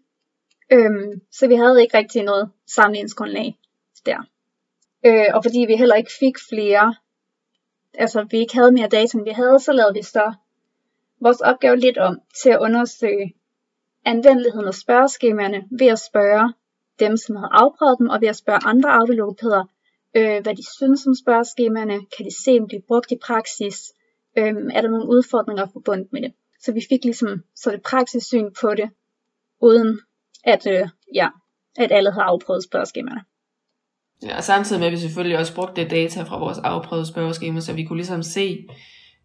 øhm, 0.72 1.22
så 1.32 1.48
vi 1.48 1.56
havde 1.56 1.82
ikke 1.82 1.98
rigtig 1.98 2.24
noget 2.24 2.52
sammenligningsgrundlag 2.68 3.60
der. 4.06 4.20
Øh, 5.06 5.26
og 5.34 5.44
fordi 5.44 5.60
vi 5.68 5.76
heller 5.76 5.96
ikke 5.96 6.12
fik 6.20 6.36
flere, 6.50 6.96
altså 7.94 8.28
vi 8.32 8.38
ikke 8.38 8.56
havde 8.56 8.72
mere 8.72 8.88
data, 8.88 9.18
end 9.18 9.26
vi 9.26 9.32
havde, 9.32 9.60
så 9.60 9.72
lavede 9.72 9.94
vi 9.94 10.04
så 10.04 10.34
vores 11.22 11.42
opgave 11.42 11.76
lidt 11.76 11.98
om 11.98 12.22
til 12.44 12.50
at 12.50 12.60
undersøge 12.60 13.34
anvendeligheden 14.06 14.68
af 14.68 14.74
spørgeskemaerne 14.74 15.68
ved 15.72 15.88
at 15.88 16.00
spørge 16.00 16.54
dem, 17.00 17.18
som 17.18 17.36
havde 17.36 17.50
afprøvet 17.52 18.00
dem, 18.00 18.10
og 18.10 18.22
ved 18.22 18.28
at 18.28 18.36
spørge 18.36 18.60
andre 18.66 18.90
audiologopæder, 18.90 19.64
øh, 20.16 20.42
hvad 20.42 20.56
de 20.56 20.74
synes 20.78 21.08
om 21.08 21.16
spørgeskemaerne, 21.16 22.06
kan 22.18 22.26
de 22.26 22.44
se, 22.44 22.58
om 22.62 22.70
de 22.70 22.76
er 22.76 22.88
brugt 22.88 23.12
i 23.12 23.18
praksis, 23.18 23.94
øh, 24.38 24.54
er 24.74 24.82
der 24.82 24.90
nogle 24.90 25.10
udfordringer 25.10 25.66
forbundet 25.74 26.08
med 26.12 26.22
det. 26.22 26.34
Så 26.60 26.72
vi 26.72 26.82
fik 26.90 27.04
ligesom 27.04 27.44
så 27.56 27.72
det 27.72 27.82
praksissyn 27.82 28.52
på 28.62 28.76
det, 28.76 28.90
uden 29.62 30.00
at, 30.44 30.68
øh, 30.68 30.90
ja, 31.14 31.30
at 31.78 31.92
alle 31.92 32.12
havde 32.12 32.24
afprøvet 32.24 32.64
spørgeskemaerne. 32.64 33.24
Ja, 34.24 34.38
og 34.38 34.44
samtidig 34.44 34.80
med, 34.80 34.88
at 34.88 34.94
vi 34.94 34.98
selvfølgelig 34.98 35.40
også 35.40 35.56
brugte 35.56 35.82
det 35.82 35.92
data 35.92 36.24
fra 36.24 36.40
vores 36.40 36.58
afprøvede 36.58 37.08
spørgeskema, 37.08 37.60
så 37.60 37.74
vi 37.74 37.84
kunne 37.84 37.98
ligesom 37.98 38.24
se 38.24 38.68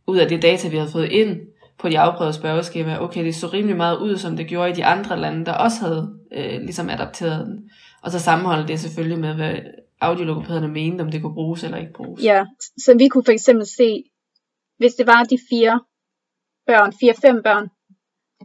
ud 0.06 0.18
af 0.18 0.28
det 0.28 0.42
data, 0.42 0.68
vi 0.68 0.76
havde 0.76 0.90
fået 0.92 1.12
ind 1.12 1.40
på 1.78 1.88
de 1.88 1.98
afprøvede 1.98 2.34
spørgeskema, 2.34 3.02
okay, 3.02 3.24
det 3.24 3.34
så 3.34 3.46
rimelig 3.46 3.76
meget 3.76 3.98
ud, 3.98 4.16
som 4.16 4.36
det 4.36 4.46
gjorde 4.46 4.70
i 4.70 4.74
de 4.74 4.84
andre 4.84 5.20
lande, 5.20 5.46
der 5.46 5.52
også 5.52 5.80
havde 5.80 6.18
øh, 6.32 6.60
ligesom 6.60 6.90
adapteret 6.90 7.46
den. 7.46 7.70
Og 8.02 8.10
så 8.10 8.18
sammenholde 8.18 8.68
det 8.68 8.80
selvfølgelig 8.80 9.18
med, 9.18 9.34
hvad 9.34 9.54
audiologopæderne 10.00 10.68
mente, 10.68 11.02
om 11.02 11.10
det 11.10 11.22
kunne 11.22 11.34
bruges 11.34 11.64
eller 11.64 11.78
ikke 11.78 11.92
bruges. 11.92 12.24
Ja, 12.24 12.44
så 12.78 12.94
vi 12.98 13.08
kunne 13.08 13.24
for 13.24 13.32
eksempel 13.32 13.66
se, 13.66 14.04
hvis 14.78 14.94
det 14.94 15.06
var 15.06 15.24
de 15.24 15.38
fire 15.50 15.80
børn, 16.66 16.92
fire-fem 17.00 17.42
børn, 17.42 17.68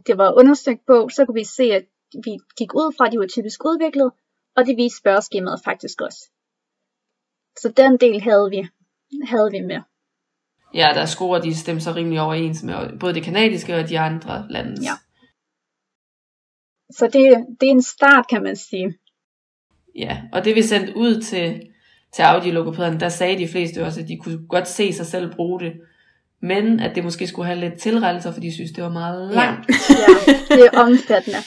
det 0.06 0.18
var 0.18 0.38
undersøgt 0.38 0.86
på, 0.86 1.08
så 1.08 1.24
kunne 1.24 1.34
vi 1.34 1.44
se, 1.44 1.62
at 1.62 1.84
vi 2.24 2.32
gik 2.58 2.74
ud 2.74 2.94
fra, 2.96 3.06
at 3.06 3.12
de 3.12 3.18
var 3.18 3.26
typisk 3.26 3.64
udviklet, 3.64 4.10
og 4.56 4.66
det 4.66 4.76
viste 4.76 4.98
spørgeskemaet 4.98 5.60
faktisk 5.64 6.00
også. 6.00 6.30
Så 7.62 7.72
den 7.76 7.96
del 7.96 8.20
havde 8.20 8.50
vi, 8.50 8.68
havde 9.28 9.50
vi 9.52 9.60
med. 9.60 9.80
Ja, 10.74 10.88
der 10.94 11.04
scorer 11.06 11.40
de 11.40 11.54
stemte 11.56 11.84
så 11.84 11.92
rimelig 11.92 12.20
overens 12.20 12.62
med 12.62 12.98
både 13.00 13.14
det 13.14 13.22
kanadiske 13.22 13.76
og 13.76 13.88
de 13.88 13.98
andre 13.98 14.46
landes. 14.50 14.84
Ja. 14.84 14.92
Så 16.90 17.06
det, 17.06 17.46
det 17.60 17.66
er 17.66 17.70
en 17.70 17.82
start, 17.82 18.28
kan 18.28 18.42
man 18.42 18.56
sige. 18.56 18.94
ja. 19.96 20.22
Og 20.32 20.44
det 20.44 20.54
vi 20.54 20.62
sendte 20.62 20.96
ud 20.96 21.20
til, 21.20 21.60
til 22.14 22.22
audiologopæderne, 22.22 23.00
der 23.00 23.08
sagde 23.08 23.38
de 23.38 23.48
fleste 23.48 23.84
også, 23.84 24.00
at 24.00 24.08
de 24.08 24.16
kunne 24.16 24.46
godt 24.48 24.68
se 24.68 24.92
sig 24.92 25.06
selv 25.06 25.34
bruge 25.34 25.60
det. 25.60 25.72
Men 26.42 26.80
at 26.80 26.94
det 26.94 27.04
måske 27.04 27.26
skulle 27.26 27.46
have 27.46 27.58
lidt 27.60 27.80
tilrettelser, 27.80 28.32
for 28.32 28.40
de 28.40 28.54
synes, 28.54 28.70
det 28.72 28.84
var 28.84 28.90
meget 28.90 29.34
langt. 29.34 29.68
Ja, 29.68 30.54
det 30.56 30.66
er 30.72 30.78
omfattende. 30.80 31.38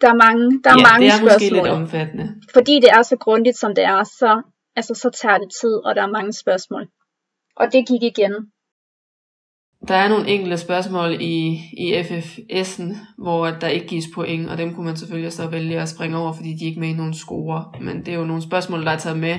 Der 0.00 0.08
er 0.08 0.14
mange, 0.14 0.62
der 0.64 0.70
er 0.70 0.74
ja, 0.78 0.82
mange 0.90 1.06
det 1.06 1.14
er 1.14 1.20
måske 1.22 1.46
spørgsmål. 1.46 1.62
lidt 1.62 1.68
omfattende. 1.68 2.34
fordi 2.52 2.74
det 2.74 2.90
er 2.90 3.02
så 3.02 3.16
grundigt, 3.16 3.56
som 3.56 3.74
det 3.74 3.84
er, 3.84 4.04
så, 4.04 4.42
altså, 4.76 4.94
så 4.94 5.10
tager 5.22 5.38
det 5.38 5.48
tid, 5.60 5.74
og 5.84 5.94
der 5.94 6.02
er 6.02 6.10
mange 6.10 6.32
spørgsmål. 6.32 6.88
Og 7.56 7.66
det 7.72 7.88
gik 7.88 8.02
igen. 8.02 8.32
Der 9.88 9.94
er 9.94 10.08
nogle 10.08 10.28
enkelte 10.28 10.58
spørgsmål 10.58 11.12
i, 11.20 11.60
i 11.72 12.00
FFS'en, 12.00 12.96
hvor 13.18 13.46
der 13.46 13.68
ikke 13.68 13.86
gives 13.86 14.04
point, 14.14 14.50
og 14.50 14.58
dem 14.58 14.74
kunne 14.74 14.86
man 14.86 14.96
selvfølgelig 14.96 15.32
så 15.32 15.46
vælge 15.46 15.80
at 15.80 15.88
springe 15.88 16.18
over, 16.18 16.32
fordi 16.32 16.54
de 16.54 16.64
ikke 16.64 16.78
er 16.78 16.80
med 16.80 16.88
i 16.88 16.92
nogle 16.92 17.14
score. 17.14 17.72
Men 17.80 18.06
det 18.06 18.08
er 18.08 18.18
jo 18.18 18.24
nogle 18.24 18.42
spørgsmål, 18.42 18.84
der 18.84 18.90
er 18.90 18.98
taget 18.98 19.18
med 19.18 19.38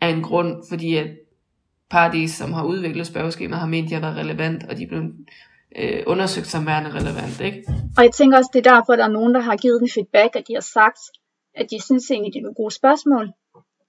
af 0.00 0.08
en 0.08 0.22
grund, 0.22 0.62
fordi 0.68 0.96
at 0.96 1.06
Paradis, 1.90 2.30
som 2.30 2.52
har 2.52 2.64
udviklet 2.64 3.06
spørgeskemaet, 3.06 3.60
har 3.60 3.66
ment, 3.66 3.84
at 3.84 3.90
de 3.90 3.94
har 3.94 4.00
været 4.00 4.16
relevant, 4.16 4.64
og 4.68 4.76
de 4.76 4.82
er 4.82 4.88
blevet 4.88 5.14
øh, 5.76 6.02
undersøgt 6.06 6.46
som 6.46 6.66
værende 6.66 6.90
relevant. 6.90 7.40
Ikke? 7.40 7.64
Og 7.96 8.02
jeg 8.04 8.12
tænker 8.12 8.38
også, 8.38 8.50
det 8.52 8.66
er 8.66 8.70
derfor, 8.74 8.92
at 8.92 8.98
der 8.98 9.04
er 9.04 9.18
nogen, 9.18 9.34
der 9.34 9.40
har 9.40 9.56
givet 9.56 9.80
den 9.80 9.90
feedback, 9.94 10.36
at 10.36 10.44
de 10.48 10.54
har 10.54 10.66
sagt, 10.78 11.00
at 11.54 11.66
de 11.70 11.82
synes 11.82 12.10
egentlig, 12.10 12.32
det 12.32 12.38
er 12.38 12.42
nogle 12.42 12.60
gode 12.62 12.74
spørgsmål. 12.74 13.32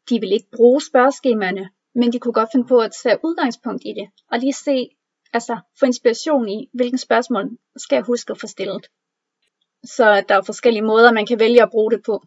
De 0.10 0.20
vil 0.20 0.32
ikke 0.32 0.52
bruge 0.56 0.82
spørgeskemaerne, 0.82 1.70
men 1.96 2.14
de 2.14 2.20
kunne 2.20 2.34
godt 2.34 2.50
finde 2.52 2.68
på 2.68 2.78
at 2.80 2.92
tage 3.04 3.18
udgangspunkt 3.24 3.84
i 3.86 3.94
det, 4.00 4.10
og 4.32 4.40
lige 4.40 4.54
se, 4.54 4.90
altså 5.34 5.58
få 5.80 5.86
inspiration 5.86 6.50
i, 6.50 6.70
hvilken 6.74 6.98
spørgsmål 6.98 7.50
skal 7.78 7.96
jeg 7.96 8.04
huske 8.04 8.32
at 8.32 8.40
få 8.40 8.48
stillet. 8.48 8.88
Så 9.84 10.24
der 10.30 10.36
er 10.36 10.42
forskellige 10.42 10.82
måder, 10.82 11.12
man 11.14 11.26
kan 11.26 11.40
vælge 11.40 11.64
at 11.64 11.70
bruge 11.70 11.92
det 11.92 12.04
på. 12.06 12.24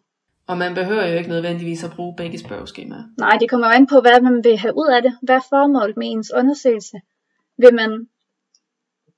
Og 0.47 0.57
man 0.57 0.73
behøver 0.75 1.07
jo 1.07 1.17
ikke 1.17 1.29
nødvendigvis 1.29 1.83
at 1.83 1.91
bruge 1.95 2.15
begge 2.15 2.39
spørgeskemaer. 2.39 3.03
Nej, 3.17 3.37
det 3.39 3.49
kommer 3.49 3.67
an 3.67 3.87
på, 3.87 4.01
hvad 4.01 4.21
man 4.21 4.43
vil 4.43 4.57
have 4.57 4.77
ud 4.77 4.87
af 4.95 5.01
det. 5.01 5.17
Hvad 5.21 5.35
er 5.35 5.47
formålet 5.49 5.97
med 5.97 6.07
ens 6.11 6.31
undersøgelse? 6.35 6.97
Vil 7.57 7.73
man 7.73 8.07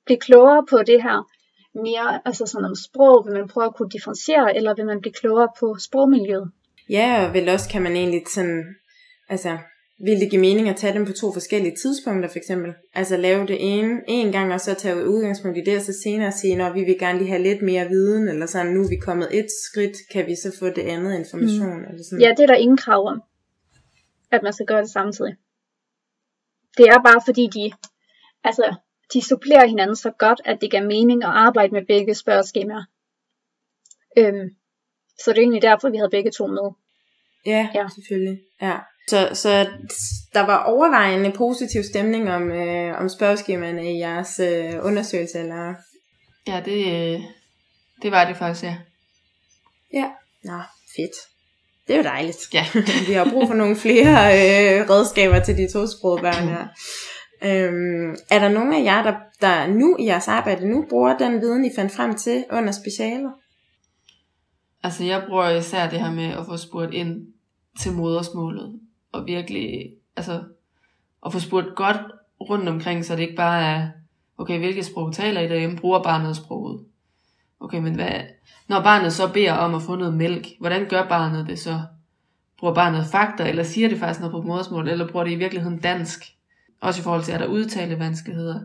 blive 0.05 0.19
klogere 0.19 0.65
på 0.69 0.77
det 0.77 1.03
her 1.03 1.27
mere, 1.73 2.21
altså 2.25 2.45
sådan 2.45 2.65
om 2.65 2.75
sprog? 2.75 3.25
Vil 3.25 3.33
man 3.33 3.47
prøve 3.47 3.65
at 3.65 3.75
kunne 3.75 3.89
differentiere, 3.89 4.55
eller 4.55 4.73
vil 4.73 4.85
man 4.85 5.01
blive 5.01 5.13
klogere 5.13 5.49
på 5.59 5.75
sprogmiljøet? 5.79 6.51
Ja, 6.89 7.27
og 7.27 7.33
vel 7.33 7.49
også 7.49 7.69
kan 7.69 7.81
man 7.81 7.95
egentlig 7.95 8.21
sådan, 8.33 8.63
altså, 9.29 9.57
vil 9.99 10.19
det 10.19 10.29
give 10.29 10.41
mening 10.41 10.69
at 10.69 10.75
tage 10.75 10.93
dem 10.93 11.05
på 11.05 11.13
to 11.13 11.33
forskellige 11.33 11.75
tidspunkter 11.75 12.29
for 12.29 12.37
eksempel? 12.37 12.73
Altså 12.93 13.17
lave 13.17 13.47
det 13.47 13.57
ene 13.59 14.01
en 14.07 14.31
gang, 14.31 14.53
og 14.53 14.61
så 14.61 14.73
tage 14.73 15.09
udgangspunkt 15.09 15.57
i 15.57 15.61
det, 15.65 15.77
og 15.77 15.81
så 15.81 15.93
senere 16.03 16.31
sige, 16.31 16.55
når 16.55 16.73
vi 16.73 16.83
vil 16.83 16.99
gerne 16.99 17.19
lige 17.19 17.29
have 17.29 17.43
lidt 17.43 17.61
mere 17.61 17.87
viden, 17.87 18.27
eller 18.27 18.45
sådan, 18.45 18.73
nu 18.73 18.83
er 18.83 18.89
vi 18.89 18.95
kommet 18.95 19.27
et 19.39 19.47
skridt, 19.65 19.97
kan 20.11 20.27
vi 20.27 20.35
så 20.35 20.55
få 20.59 20.65
det 20.69 20.81
andet 20.81 21.19
information? 21.19 21.77
Mm. 21.77 21.83
Eller 21.83 22.03
sådan. 22.09 22.21
Ja, 22.21 22.29
det 22.29 22.39
er 22.39 22.47
der 22.47 22.55
ingen 22.55 22.77
krav 22.77 23.07
om, 23.07 23.21
at 24.31 24.43
man 24.43 24.53
skal 24.53 24.65
gøre 24.65 24.81
det 24.81 24.89
samtidig. 24.89 25.35
Det 26.77 26.85
er 26.85 27.03
bare 27.03 27.21
fordi, 27.25 27.49
de, 27.53 27.71
altså, 28.43 28.75
de 29.13 29.21
supplerer 29.21 29.67
hinanden 29.67 29.95
så 29.95 30.11
godt, 30.19 30.41
at 30.45 30.61
det 30.61 30.71
giver 30.71 30.83
mening 30.83 31.23
at 31.23 31.29
arbejde 31.29 31.73
med 31.73 31.85
begge 31.85 32.15
spørgeskemaer. 32.15 32.83
Øhm, 34.17 34.49
Så 35.23 35.31
det 35.31 35.37
er 35.37 35.41
egentlig 35.41 35.61
derfor, 35.61 35.89
vi 35.89 35.97
havde 35.97 36.09
begge 36.09 36.31
to 36.31 36.47
med. 36.47 36.71
Ja, 37.45 37.69
ja. 37.75 37.87
Selvfølgelig. 37.95 38.39
Ja. 38.61 38.77
Så, 39.07 39.29
så 39.33 39.67
der 40.33 40.41
var 40.41 40.63
overvejende 40.63 41.31
positiv 41.31 41.83
stemning 41.83 42.31
om, 42.31 42.51
øh, 42.51 43.01
om 43.01 43.09
spørgeskemaerne 43.09 43.93
i 43.93 43.99
jeres 43.99 44.39
øh, 44.39 44.73
undersøgelse, 44.85 45.39
eller? 45.39 45.73
Ja, 46.47 46.61
det, 46.65 46.77
øh, 46.85 47.21
det 48.01 48.11
var 48.11 48.25
det 48.27 48.37
faktisk, 48.37 48.63
ja. 48.63 48.75
Ja. 49.93 50.09
Nå, 50.43 50.59
fedt. 50.95 51.15
Det 51.87 51.93
er 51.93 51.97
jo 51.97 52.03
dejligt. 52.03 52.53
Ja. 52.53 52.65
Vi 53.07 53.13
har 53.13 53.29
brug 53.31 53.47
for 53.47 53.55
nogle 53.55 53.75
flere 53.75 54.11
øh, 54.11 54.89
redskaber 54.89 55.39
til 55.39 55.57
de 55.57 55.71
tosprogede 55.71 56.21
børn 56.21 56.47
her. 56.47 56.67
Øhm, 57.43 58.15
er 58.31 58.39
der 58.39 58.49
nogen 58.49 58.73
af 58.73 58.83
jer, 58.83 59.03
der, 59.03 59.15
der 59.41 59.67
nu 59.67 59.95
i 59.99 60.05
jeres 60.05 60.27
arbejde 60.27 60.69
nu 60.69 60.85
bruger 60.89 61.17
den 61.17 61.41
viden, 61.41 61.65
I 61.65 61.71
fandt 61.75 61.91
frem 61.91 62.15
til 62.15 62.45
under 62.51 62.71
specialet? 62.71 63.31
Altså, 64.83 65.03
jeg 65.03 65.23
bruger 65.27 65.49
især 65.49 65.89
det 65.89 65.99
her 65.99 66.11
med 66.11 66.25
at 66.25 66.45
få 66.45 66.57
spurgt 66.57 66.93
ind 66.93 67.27
til 67.79 67.91
modersmålet, 67.91 68.79
og 69.11 69.25
virkelig, 69.25 69.91
altså, 70.15 70.43
at 71.25 71.33
få 71.33 71.39
spurgt 71.39 71.75
godt 71.75 71.97
rundt 72.41 72.69
omkring, 72.69 73.05
så 73.05 73.15
det 73.15 73.21
ikke 73.21 73.35
bare 73.35 73.61
er, 73.61 73.89
okay, 74.37 74.59
hvilket 74.59 74.85
sprog 74.85 75.13
taler 75.13 75.41
I 75.41 75.47
derhjemme, 75.47 75.77
bruger 75.77 76.03
barnet 76.03 76.35
sproget? 76.35 76.85
Okay, 77.59 77.79
men 77.79 77.95
hvad, 77.95 78.21
når 78.67 78.83
barnet 78.83 79.13
så 79.13 79.33
beder 79.33 79.53
om 79.53 79.75
at 79.75 79.81
få 79.81 79.95
noget 79.95 80.13
mælk, 80.13 80.47
hvordan 80.59 80.89
gør 80.89 81.07
barnet 81.07 81.47
det 81.47 81.59
så? 81.59 81.81
Bruger 82.59 82.73
barnet 82.73 83.05
fakta, 83.05 83.49
eller 83.49 83.63
siger 83.63 83.89
det 83.89 83.99
faktisk 83.99 84.19
noget 84.19 84.31
på 84.31 84.41
modersmål, 84.41 84.87
eller 84.87 85.07
bruger 85.07 85.23
det 85.23 85.31
i 85.31 85.35
virkeligheden 85.35 85.79
dansk? 85.79 86.19
Også 86.81 87.01
i 87.01 87.03
forhold 87.03 87.23
til, 87.23 87.31
at 87.31 87.39
der 87.39 87.47
udtale 87.47 87.99
vanskeligheder. 87.99 88.59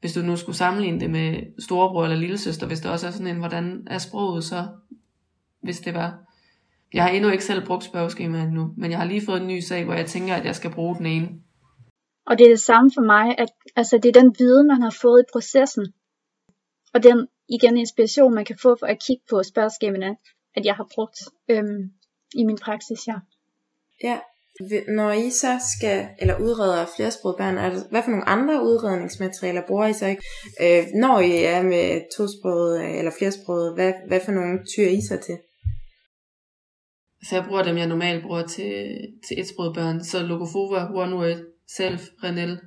Hvis 0.00 0.12
du 0.12 0.20
nu 0.20 0.36
skulle 0.36 0.56
sammenligne 0.56 1.00
det 1.00 1.10
med 1.10 1.42
storebror 1.58 2.04
eller 2.04 2.16
lillesøster, 2.16 2.66
hvis 2.66 2.80
der 2.80 2.90
også 2.90 3.06
er 3.06 3.10
sådan 3.10 3.26
en, 3.26 3.36
hvordan 3.36 3.86
er 3.86 3.98
sproget 3.98 4.44
så, 4.44 4.66
hvis 5.62 5.80
det 5.80 5.94
var. 5.94 6.18
Jeg 6.92 7.02
har 7.02 7.10
endnu 7.10 7.30
ikke 7.30 7.44
selv 7.44 7.66
brugt 7.66 7.84
spørgeskemaet 7.84 8.44
endnu, 8.44 8.74
men 8.76 8.90
jeg 8.90 8.98
har 8.98 9.06
lige 9.06 9.26
fået 9.26 9.40
en 9.40 9.48
ny 9.48 9.60
sag, 9.60 9.84
hvor 9.84 9.94
jeg 9.94 10.06
tænker, 10.06 10.34
at 10.34 10.44
jeg 10.44 10.56
skal 10.56 10.70
bruge 10.70 10.96
den 10.96 11.06
ene. 11.06 11.28
Og 12.26 12.38
det 12.38 12.44
er 12.44 12.50
det 12.50 12.60
samme 12.60 12.90
for 12.94 13.02
mig, 13.02 13.38
at 13.38 13.48
altså, 13.76 13.98
det 14.02 14.16
er 14.16 14.20
den 14.20 14.34
viden, 14.38 14.66
man 14.66 14.82
har 14.82 14.96
fået 15.02 15.20
i 15.22 15.30
processen. 15.32 15.86
Og 16.94 17.02
den 17.02 17.28
igen 17.48 17.76
inspiration, 17.76 18.34
man 18.34 18.44
kan 18.44 18.58
få 18.62 18.76
for 18.80 18.86
at 18.86 18.98
kigge 19.06 19.22
på 19.30 19.42
spørgeskemaerne, 19.42 20.16
at 20.56 20.64
jeg 20.64 20.74
har 20.74 20.88
brugt 20.94 21.18
øhm, 21.48 21.90
i 22.34 22.44
min 22.44 22.58
praksis, 22.58 23.06
ja. 23.06 23.14
Ja. 24.02 24.18
Når 24.88 25.12
I 25.12 25.30
så 25.30 25.60
skal, 25.76 26.08
eller 26.18 26.40
udreder 26.40 26.86
flersproget 26.96 27.36
børn, 27.36 27.58
er 27.58 27.70
der, 27.70 27.80
hvad 27.90 28.02
for 28.02 28.10
nogle 28.10 28.28
andre 28.28 28.62
udredningsmaterialer 28.62 29.62
bruger 29.66 29.86
I 29.86 29.92
så 29.92 30.06
ikke? 30.06 30.22
Øh, 30.62 30.86
når 30.94 31.20
I 31.20 31.44
er 31.44 31.62
med 31.62 32.16
tosproget 32.16 32.82
øh, 32.82 32.98
eller 32.98 33.12
flersproget, 33.18 33.74
hvad, 33.74 33.92
hvad 34.08 34.20
for 34.24 34.32
nogle 34.32 34.58
tyr 34.74 34.88
I 34.88 35.00
så 35.08 35.16
til? 35.26 35.38
Så 37.22 37.36
jeg 37.36 37.44
bruger 37.44 37.62
dem, 37.62 37.76
jeg 37.76 37.86
normalt 37.86 38.22
bruger 38.22 38.42
til, 38.42 38.98
til 39.28 39.40
etsprogede 39.40 39.74
børn. 39.74 40.04
Så 40.04 40.22
Logofova, 40.22 40.86
OneWord, 40.94 41.36
Self, 41.68 42.02
Renel. 42.24 42.58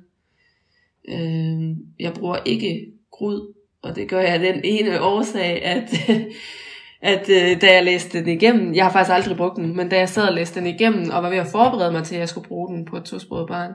Øh, 1.08 1.76
jeg 1.98 2.12
bruger 2.14 2.38
ikke 2.44 2.92
grud, 3.10 3.54
og 3.82 3.96
det 3.96 4.08
gør 4.08 4.20
jeg 4.20 4.28
af 4.28 4.38
den 4.38 4.60
ene 4.64 5.02
årsag, 5.02 5.64
at, 5.64 5.94
at 7.12 7.28
øh, 7.28 7.60
da 7.60 7.74
jeg 7.74 7.84
læste 7.84 8.18
den 8.18 8.28
igennem, 8.28 8.74
jeg 8.74 8.84
har 8.84 8.92
faktisk 8.92 9.14
aldrig 9.14 9.36
brugt 9.36 9.56
den, 9.56 9.76
men 9.76 9.88
da 9.88 9.98
jeg 9.98 10.08
sad 10.08 10.28
og 10.28 10.34
læste 10.34 10.60
den 10.60 10.66
igennem, 10.66 11.10
og 11.10 11.22
var 11.22 11.30
ved 11.30 11.38
at 11.38 11.46
forberede 11.46 11.92
mig 11.92 12.04
til, 12.04 12.14
at 12.14 12.20
jeg 12.20 12.28
skulle 12.28 12.48
bruge 12.48 12.74
den 12.74 12.84
på 12.84 12.96
et 12.96 13.04
tosproget 13.04 13.48
barn, 13.48 13.72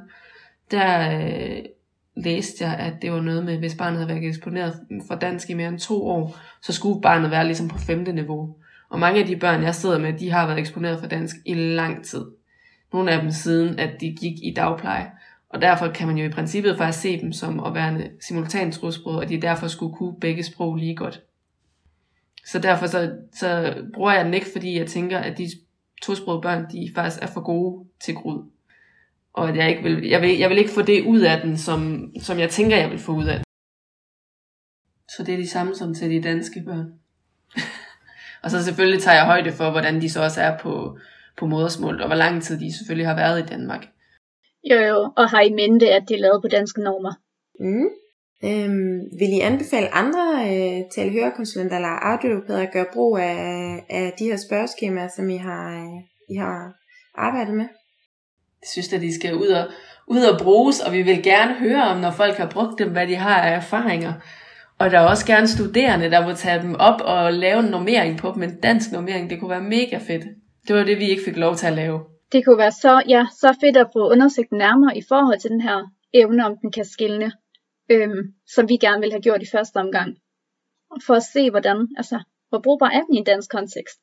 der 0.72 1.20
øh, 1.22 1.64
læste 2.16 2.66
jeg, 2.66 2.78
at 2.80 2.94
det 3.02 3.12
var 3.12 3.22
noget 3.22 3.46
med, 3.46 3.58
hvis 3.58 3.76
barnet 3.76 4.00
havde 4.00 4.10
været 4.10 4.28
eksponeret 4.28 4.80
for 5.08 5.16
dansk 5.16 5.50
i 5.50 5.54
mere 5.54 5.68
end 5.68 5.80
to 5.80 6.08
år, 6.08 6.38
så 6.62 6.74
skulle 6.74 7.02
barnet 7.02 7.32
være 7.32 7.46
ligesom 7.46 7.68
på 7.68 7.78
femte 7.78 8.14
niveau. 8.14 8.56
Og 8.90 9.00
mange 9.00 9.20
af 9.20 9.28
de 9.28 9.36
børn, 9.36 9.64
jeg 9.64 9.76
sidder 9.76 10.00
med, 10.00 10.14
de 10.14 10.32
har 10.32 10.48
været 10.48 10.60
eksponeret 10.60 11.00
for 11.00 11.08
dansk 11.08 11.36
i 11.46 11.54
lang 11.54 12.06
tid. 12.06 12.26
Nogle 12.94 13.12
af 13.12 13.22
dem 13.22 13.32
siden, 13.32 13.80
at 13.80 14.02
de 14.02 14.16
gik 14.20 14.38
i 14.44 14.54
dagpleje. 14.56 15.12
Og 15.50 15.62
derfor 15.62 15.88
kan 15.88 16.08
man 16.08 16.18
jo 16.18 16.26
i 16.26 16.30
princippet 16.30 16.78
faktisk 16.78 17.02
se 17.02 17.22
dem 17.22 17.34
som 17.34 17.60
at 17.60 17.74
være 17.74 18.10
simultant 18.28 18.74
tosproget, 18.74 19.20
og 19.20 19.30
de 19.30 19.42
derfor 19.42 19.68
skulle 19.68 19.96
kunne 19.96 20.20
begge 20.20 20.44
sprog 20.44 20.76
lige 20.76 20.96
godt. 20.96 21.22
Så 22.46 22.60
derfor 22.60 22.88
så, 22.88 23.16
så 23.34 23.76
bruger 23.94 24.14
jeg 24.14 24.26
den 24.26 24.34
ikke, 24.34 24.48
fordi 24.52 24.80
jeg 24.80 24.88
tænker, 24.88 25.18
at 25.18 25.38
de 25.38 25.50
tosprogede 26.02 26.42
børn, 26.42 26.72
de 26.72 26.92
faktisk 26.96 27.24
er 27.24 27.28
for 27.28 27.42
gode 27.42 27.86
til 28.00 28.16
grud. 28.16 28.50
Og 29.34 29.50
at 29.50 29.56
jeg, 29.56 29.70
ikke 29.70 29.84
vil, 29.84 30.08
jeg, 30.08 30.22
vil, 30.22 30.38
jeg 30.38 30.50
vil 30.50 30.58
ikke 30.58 30.72
få 30.72 30.82
det 30.82 31.06
ud 31.06 31.20
af 31.20 31.42
den, 31.42 31.58
som, 31.58 32.12
som 32.22 32.40
jeg 32.40 32.50
tænker, 32.50 32.78
jeg 32.78 32.90
vil 32.90 33.00
få 33.00 33.12
ud 33.12 33.26
af 33.26 33.36
den. 33.36 33.44
Så 35.18 35.24
det 35.24 35.34
er 35.34 35.38
de 35.38 35.50
samme 35.50 35.76
som 35.76 35.94
til 35.94 36.10
de 36.10 36.22
danske 36.22 36.64
børn 36.66 36.94
og 38.44 38.52
så 38.52 38.64
selvfølgelig 38.64 39.02
tager 39.04 39.18
jeg 39.18 39.26
højde 39.26 39.52
for, 39.52 39.72
hvordan 39.72 40.02
de 40.02 40.10
så 40.10 40.24
også 40.24 40.42
er 40.42 40.58
på, 40.58 40.98
på 41.38 41.46
modersmålet, 41.46 42.02
og 42.02 42.08
hvor 42.08 42.16
lang 42.16 42.44
tid 42.44 42.60
de 42.60 42.78
selvfølgelig 42.78 43.08
har 43.08 43.16
været 43.16 43.40
i 43.40 43.46
Danmark. 43.46 43.88
Jo 44.72 44.76
jo, 44.76 45.14
og 45.18 45.30
har 45.30 45.42
i 45.42 45.54
mente, 45.54 45.90
at 45.90 46.04
det 46.08 46.16
er 46.16 46.22
lavet 46.22 46.42
på 46.42 46.48
danske 46.48 46.82
normer. 46.82 47.14
Mm. 47.60 47.90
Øhm, 48.44 49.00
vil 49.20 49.34
I 49.38 49.40
anbefale 49.40 49.94
andre 49.94 50.24
øh, 50.46 50.84
talehørekonsulenter 50.96 51.76
eller 51.76 52.12
audiologopæder 52.12 52.62
at 52.62 52.74
gøre 52.74 52.86
brug 52.94 53.18
af, 53.18 53.86
af 53.90 54.14
de 54.20 54.26
her 54.26 54.38
spørgeskemaer, 54.48 55.08
som 55.16 55.30
I 55.30 55.38
har, 55.38 55.70
øh, 55.70 56.02
I 56.30 56.36
har 56.36 56.74
arbejdet 57.16 57.54
med? 57.54 57.68
Jeg 58.62 58.68
synes, 58.72 58.94
at 58.94 59.02
de 59.02 59.16
skal 59.16 59.36
ud 59.36 59.48
og, 59.48 59.66
ud 60.08 60.22
og 60.22 60.40
bruges, 60.40 60.80
og 60.80 60.94
vi 60.94 61.02
vil 61.02 61.24
gerne 61.24 61.54
høre 61.54 61.84
om, 61.84 61.98
når 61.98 62.12
folk 62.12 62.36
har 62.36 62.50
brugt 62.50 62.80
dem, 62.80 62.92
hvad 62.92 63.08
de 63.08 63.16
har 63.16 63.42
af 63.42 63.56
erfaringer. 63.56 64.14
Og 64.80 64.92
der 64.92 65.00
er 65.00 65.08
også 65.08 65.26
gerne 65.26 65.48
studerende, 65.48 66.12
der 66.12 66.28
må 66.28 66.34
tage 66.34 66.62
dem 66.62 66.76
op 66.76 67.02
og 67.02 67.34
lave 67.34 67.60
en 67.60 67.72
normering 67.72 68.18
på 68.18 68.32
dem, 68.36 68.44
en 68.44 68.62
dansk 68.62 68.92
normering. 68.92 69.30
Det 69.30 69.40
kunne 69.40 69.50
være 69.50 69.64
mega 69.64 69.98
fedt. 69.98 70.24
Det 70.68 70.76
var 70.76 70.84
det, 70.84 70.98
vi 71.00 71.10
ikke 71.10 71.24
fik 71.24 71.38
lov 71.38 71.56
til 71.56 71.68
at 71.68 71.74
lave. 71.74 72.00
Det 72.32 72.46
kunne 72.46 72.58
være 72.58 72.72
så, 72.72 73.04
ja, 73.08 73.26
så 73.32 73.58
fedt 73.62 73.78
at 73.78 73.90
få 73.94 74.12
undersøgt 74.12 74.52
nærmere 74.52 74.98
i 74.98 75.02
forhold 75.10 75.40
til 75.40 75.50
den 75.50 75.62
her 75.62 75.78
evne, 76.14 76.46
om 76.46 76.58
den 76.62 76.72
kan 76.72 76.86
skille, 76.86 77.32
øhm, 77.90 78.34
som 78.48 78.70
vi 78.70 78.78
gerne 78.78 79.00
ville 79.00 79.14
have 79.14 79.22
gjort 79.22 79.42
i 79.42 79.52
første 79.52 79.78
omgang. 79.78 80.18
For 81.06 81.14
at 81.14 81.24
se, 81.24 81.50
hvordan, 81.50 81.88
altså, 81.98 82.24
hvor 82.50 82.62
brugbar 82.62 82.90
er 82.90 83.02
den 83.02 83.14
i 83.16 83.18
en 83.18 83.24
dansk 83.24 83.50
kontekst. 83.52 84.00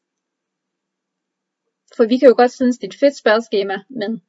For 1.96 2.04
vi 2.04 2.18
kan 2.18 2.28
jo 2.28 2.34
godt 2.36 2.52
synes, 2.52 2.78
det 2.78 2.86
er 2.86 2.92
et 2.92 3.00
fedt 3.00 3.16
spørgeskema, 3.16 3.76
men 3.90 4.22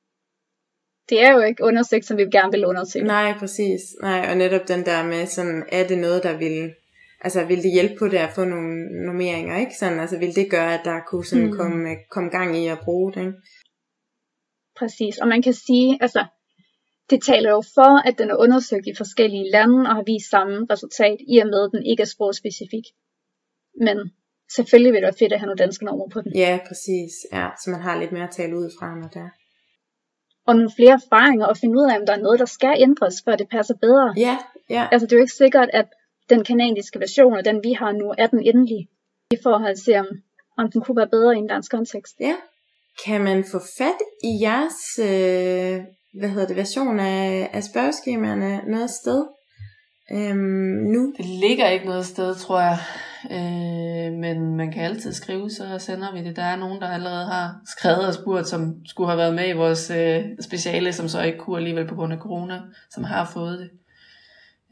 det 1.09 1.23
er 1.23 1.31
jo 1.33 1.39
ikke 1.41 1.63
undersøgt, 1.63 2.05
som 2.05 2.17
vi 2.17 2.23
gerne 2.23 2.51
vil 2.51 2.65
undersøge. 2.65 3.05
Nej, 3.05 3.33
præcis. 3.39 3.81
Nej, 4.01 4.27
og 4.29 4.37
netop 4.37 4.67
den 4.67 4.85
der 4.85 5.03
med, 5.05 5.25
sådan, 5.25 5.65
er 5.71 5.87
det 5.87 5.97
noget, 5.97 6.23
der 6.23 6.37
vil, 6.37 6.73
altså 7.21 7.45
vil 7.45 7.63
det 7.63 7.71
hjælpe 7.73 7.95
på 7.99 8.07
det 8.07 8.17
at 8.17 8.29
få 8.35 8.43
nogle 8.45 9.05
normeringer, 9.05 9.57
ikke? 9.57 9.75
Sådan, 9.79 9.99
altså 9.99 10.17
vil 10.19 10.35
det 10.35 10.51
gøre, 10.51 10.73
at 10.73 10.81
der 10.85 10.99
kunne 11.09 11.25
sådan 11.25 11.45
Mm. 11.45 11.57
komme, 11.57 11.95
komme 12.11 12.29
gang 12.29 12.57
i 12.57 12.67
at 12.67 12.79
bruge 12.83 13.13
det, 13.13 13.19
ikke? 13.19 13.33
Præcis, 14.79 15.17
og 15.17 15.27
man 15.27 15.41
kan 15.41 15.53
sige, 15.53 15.97
altså, 16.01 16.25
det 17.09 17.23
taler 17.23 17.49
jo 17.49 17.61
for, 17.75 18.07
at 18.07 18.17
den 18.17 18.29
er 18.29 18.35
undersøgt 18.35 18.87
i 18.87 18.93
forskellige 18.97 19.51
lande 19.51 19.89
og 19.89 19.95
har 19.95 20.03
vist 20.11 20.29
samme 20.29 20.67
resultat, 20.69 21.17
i 21.33 21.37
og 21.37 21.47
med, 21.47 21.61
at 21.65 21.71
den 21.75 21.85
ikke 21.85 22.01
er 22.01 22.11
sprogspecifik. 22.15 22.85
Men 23.85 23.97
selvfølgelig 24.55 24.91
vil 24.93 25.01
det 25.01 25.07
være 25.09 25.19
fedt 25.19 25.33
at 25.33 25.39
have 25.39 25.47
nogle 25.47 25.63
danske 25.65 25.85
normer 25.85 26.07
på 26.13 26.21
den. 26.21 26.31
Ja, 26.35 26.59
præcis. 26.67 27.13
Ja, 27.33 27.47
så 27.61 27.69
man 27.69 27.81
har 27.81 27.99
lidt 27.99 28.11
mere 28.11 28.23
at 28.29 28.35
tale 28.39 28.57
ud 28.57 28.69
fra, 28.79 28.87
når 29.01 29.07
det 29.13 29.21
er. 29.27 29.29
Og 30.47 30.55
nogle 30.55 30.71
flere 30.75 30.93
erfaringer 30.93 31.45
og 31.45 31.57
finde 31.57 31.77
ud 31.79 31.91
af, 31.91 31.99
om 31.99 32.05
der 32.05 32.13
er 32.13 32.21
noget, 32.25 32.39
der 32.39 32.45
skal 32.45 32.75
ændres, 32.77 33.21
før 33.25 33.35
det 33.35 33.49
passer 33.49 33.75
bedre. 33.81 34.13
Ja, 34.17 34.37
ja. 34.69 34.87
Altså, 34.91 35.05
det 35.05 35.13
er 35.13 35.17
jo 35.17 35.21
ikke 35.23 35.33
sikkert, 35.33 35.69
at 35.73 35.85
den 36.29 36.43
kanadiske 36.43 36.99
version, 36.99 37.33
og 37.33 37.45
den 37.45 37.63
vi 37.63 37.73
har 37.73 37.91
nu, 37.91 38.13
er 38.17 38.27
den 38.27 38.39
endelige, 38.39 38.87
i 39.31 39.37
forhold 39.43 39.75
til, 39.85 39.95
om, 39.95 40.07
om 40.57 40.71
den 40.71 40.81
kunne 40.81 40.97
være 40.97 41.09
bedre 41.09 41.35
i 41.35 41.37
en 41.37 41.47
dansk 41.47 41.71
kontekst. 41.71 42.15
Ja. 42.19 42.35
Kan 43.05 43.23
man 43.23 43.43
få 43.43 43.59
fat 43.77 43.99
i 44.23 44.31
jeres 44.41 44.99
øh, 44.99 45.81
hvad 46.19 46.29
hedder 46.29 46.47
det, 46.47 46.55
version 46.55 46.99
af, 46.99 47.49
af 47.53 47.63
spørgeskemaerne 47.63 48.61
noget 48.67 48.89
sted 48.89 49.25
øhm, 50.11 50.91
nu? 50.93 51.13
Det 51.17 51.25
ligger 51.25 51.69
ikke 51.69 51.85
noget 51.85 52.05
sted, 52.05 52.35
tror 52.35 52.59
jeg. 52.59 52.77
Øh, 53.31 54.13
men 54.13 54.55
man 54.55 54.71
kan 54.71 54.83
altid 54.83 55.13
skrive, 55.13 55.49
så 55.49 55.79
sender 55.79 56.13
vi 56.13 56.23
det. 56.23 56.35
Der 56.35 56.43
er 56.43 56.55
nogen, 56.55 56.81
der 56.81 56.87
allerede 56.87 57.25
har 57.25 57.55
skrevet 57.77 58.07
og 58.07 58.13
spurgt, 58.13 58.47
som 58.47 58.75
skulle 58.85 59.09
have 59.09 59.17
været 59.17 59.35
med 59.35 59.49
i 59.49 59.57
vores 59.57 59.89
øh, 59.89 60.23
speciale, 60.41 60.93
som 60.93 61.07
så 61.07 61.21
ikke 61.21 61.37
kunne 61.37 61.57
alligevel 61.57 61.87
på 61.87 61.95
grund 61.95 62.13
af 62.13 62.19
corona, 62.19 62.61
som 62.91 63.03
har 63.03 63.31
fået 63.33 63.59
det. 63.59 63.69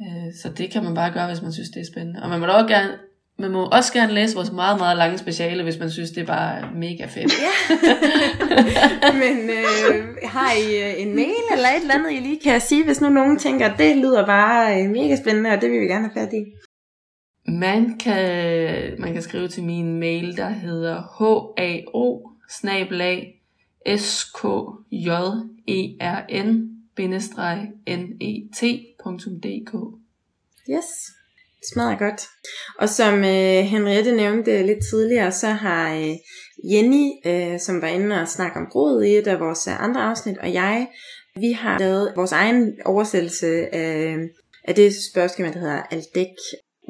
Øh, 0.02 0.34
så 0.42 0.50
det 0.50 0.72
kan 0.72 0.84
man 0.84 0.96
bare 0.96 1.12
gøre, 1.12 1.28
hvis 1.28 1.42
man 1.42 1.54
synes, 1.54 1.70
det 1.70 1.82
er 1.82 1.92
spændende. 1.92 2.24
Og 2.24 2.30
man 2.30 2.40
må 2.40 2.46
da 2.46 2.52
også 2.52 2.68
gerne, 2.68 2.92
man 3.40 3.52
må 3.52 3.66
også 3.66 3.94
gerne 3.94 4.14
læse 4.14 4.36
vores 4.36 4.52
meget, 4.52 4.78
meget 4.80 4.98
lange 4.98 5.18
speciale, 5.18 5.64
hvis 5.64 5.80
man 5.80 5.92
synes, 5.92 6.12
det 6.12 6.22
er 6.22 6.26
bare 6.26 6.70
mega 6.76 7.06
fedt. 7.06 7.34
Ja. 7.42 7.54
Men 9.24 9.50
øh, 9.50 10.18
har 10.24 10.52
I 10.54 10.84
øh, 10.84 11.02
en 11.02 11.16
mail 11.16 11.44
eller 11.52 11.70
et 11.70 11.82
eller 11.82 11.94
andet, 11.94 12.12
I 12.12 12.20
lige 12.20 12.40
kan 12.44 12.62
sige, 12.62 12.86
hvis 12.86 13.02
nu 13.02 13.10
nogen 13.10 13.40
tænker, 13.40 13.76
det 13.76 13.98
lyder 13.98 14.26
bare 14.26 14.82
øh, 14.82 14.90
mega 14.90 15.16
spændende, 15.16 15.50
og 15.50 15.62
det 15.62 15.72
vil 15.72 15.82
vi 15.82 15.86
gerne 15.86 16.10
have 16.14 16.26
fat 16.26 16.34
i? 16.34 16.44
Man 17.48 17.98
kan, 17.98 19.02
man 19.02 19.14
kan 19.14 19.22
skrive 19.22 19.48
til 19.48 19.64
min 19.64 20.00
mail, 20.00 20.38
der 20.38 20.50
hedder 20.50 20.96
hao 21.18 21.54
skjern 22.48 23.10
net.dk. 29.06 29.74
Yes. 30.70 30.86
smadrer 31.74 31.98
godt. 31.98 32.28
Og 32.80 32.90
som 32.90 33.14
øh, 33.14 33.64
Henriette 33.64 34.16
nævnte 34.16 34.66
lidt 34.66 34.86
tidligere, 34.90 35.32
så 35.32 35.48
har 35.48 35.96
øh, 35.96 36.16
Jenny, 36.72 37.10
øh, 37.26 37.60
som 37.60 37.82
var 37.82 37.88
inde 37.88 38.22
og 38.22 38.28
snakke 38.28 38.60
om 38.60 38.68
brud 38.72 39.04
i 39.04 39.18
et 39.18 39.28
af 39.28 39.40
vores 39.40 39.68
øh, 39.68 39.84
andre 39.84 40.02
afsnit, 40.02 40.38
og 40.38 40.54
jeg, 40.54 40.88
vi 41.36 41.52
har 41.52 41.80
lavet 41.80 42.14
vores 42.16 42.32
egen 42.32 42.74
oversættelse 42.86 43.76
af, 43.76 44.16
øh, 44.16 44.30
af 44.64 44.76
det 44.76 44.94
spørgsmål, 45.12 45.48
der 45.48 45.60
hedder 45.60 45.84
Aldec 45.92 46.38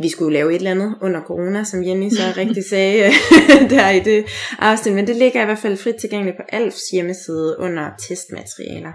vi 0.02 0.10
skulle 0.10 0.34
lave 0.34 0.50
et 0.52 0.56
eller 0.56 0.72
andet 0.72 0.96
under 1.02 1.22
corona, 1.22 1.64
som 1.64 1.84
Jenny 1.84 2.10
så 2.10 2.24
rigtig 2.38 2.64
sagde 2.64 3.04
der 3.76 3.90
i 3.90 4.00
det 4.00 4.26
afsnit, 4.60 4.96
men 4.96 5.08
det 5.08 5.16
ligger 5.16 5.42
i 5.42 5.46
hvert 5.46 5.58
fald 5.58 5.78
frit 5.78 5.96
tilgængeligt 5.96 6.38
på 6.38 6.44
Alfs 6.50 6.90
hjemmeside 6.94 7.56
under 7.60 7.90
testmaterialer. 8.08 8.92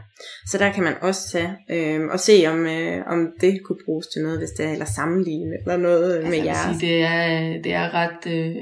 Så 0.47 0.59
der 0.59 0.73
kan 0.73 0.85
man 0.85 0.95
også 1.01 1.21
tage 1.33 1.51
øh, 1.71 2.01
og 2.13 2.21
se, 2.21 2.45
om, 2.47 2.67
øh, 2.67 3.03
om 3.07 3.29
det 3.41 3.61
kunne 3.65 3.79
bruges 3.85 4.07
til 4.07 4.23
noget, 4.23 4.39
hvis 4.39 4.51
det 4.51 4.67
er, 4.67 4.73
eller 4.73 4.85
sammenligne 4.85 5.57
eller 5.61 5.77
noget 5.77 6.17
altså, 6.17 6.31
med 6.31 6.45
jeres. 6.45 6.77
Sige, 6.79 6.93
det, 6.93 7.03
er, 7.03 7.63
det 7.63 7.73
er 7.73 7.95
ret, 7.95 8.27
øh, 8.27 8.57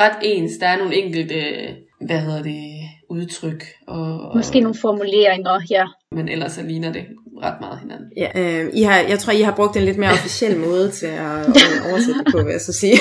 ret 0.00 0.16
ens. 0.22 0.52
Der 0.60 0.66
er 0.66 0.78
nogle 0.78 0.96
enkelte, 0.96 1.34
øh, 1.34 1.68
hvad 2.06 2.20
hedder 2.20 2.42
det, 2.42 2.62
udtryk. 3.10 3.64
Og, 3.86 4.20
og, 4.20 4.36
Måske 4.36 4.60
nogle 4.60 4.78
formuleringer, 4.80 5.60
ja. 5.70 5.84
Men 6.12 6.28
ellers 6.28 6.52
så 6.52 6.62
ligner 6.62 6.92
det 6.92 7.04
ret 7.42 7.60
meget 7.60 7.78
hinanden. 7.78 8.12
Ja, 8.16 8.30
øh, 8.36 8.70
I 8.74 8.82
har, 8.82 8.98
jeg 8.98 9.18
tror, 9.18 9.32
I 9.32 9.40
har 9.40 9.56
brugt 9.56 9.76
en 9.76 9.82
lidt 9.82 9.98
mere 9.98 10.10
officiel 10.10 10.58
måde 10.58 10.90
til 10.90 11.06
at, 11.06 11.38
at 11.38 11.90
oversætte 11.90 12.24
det 12.24 12.32
på, 12.32 12.38
vil 12.38 12.52
jeg 12.52 12.60
så 12.60 12.72
sige. 12.72 12.96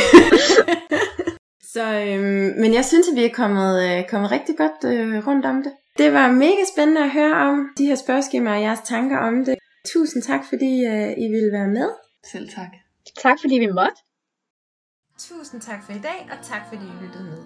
så, 1.74 1.86
øh, 2.08 2.22
men 2.62 2.74
jeg 2.74 2.86
synes, 2.86 3.08
at 3.08 3.16
vi 3.16 3.26
er 3.26 3.34
kommet, 3.34 3.72
øh, 3.84 4.10
kommet 4.10 4.32
rigtig 4.32 4.56
godt 4.58 4.94
øh, 4.94 5.28
rundt 5.28 5.46
om 5.46 5.64
det. 5.64 5.72
Det 5.98 6.14
var 6.14 6.32
mega 6.32 6.64
spændende 6.74 7.04
at 7.04 7.12
høre 7.12 7.36
om 7.36 7.70
de 7.78 7.86
her 7.86 7.96
spørgeskemaer 7.96 8.56
og 8.56 8.62
jeres 8.62 8.80
tanker 8.80 9.18
om 9.18 9.46
det. 9.46 9.56
Tusind 9.94 10.24
tak, 10.24 10.42
fordi 10.50 10.86
øh, 10.86 11.12
I 11.24 11.26
ville 11.36 11.52
være 11.52 11.68
med. 11.68 11.90
Selv 12.32 12.50
tak. 12.50 12.72
Tak 13.24 13.38
fordi 13.42 13.56
vi 13.56 13.68
måtte. 13.68 14.00
Tusind 15.20 15.62
tak 15.62 15.84
for 15.86 15.92
i 15.92 16.02
dag, 16.04 16.30
og 16.32 16.46
tak 16.46 16.62
fordi 16.70 16.84
I 16.84 17.04
lyttede 17.04 17.24
med. 17.24 17.38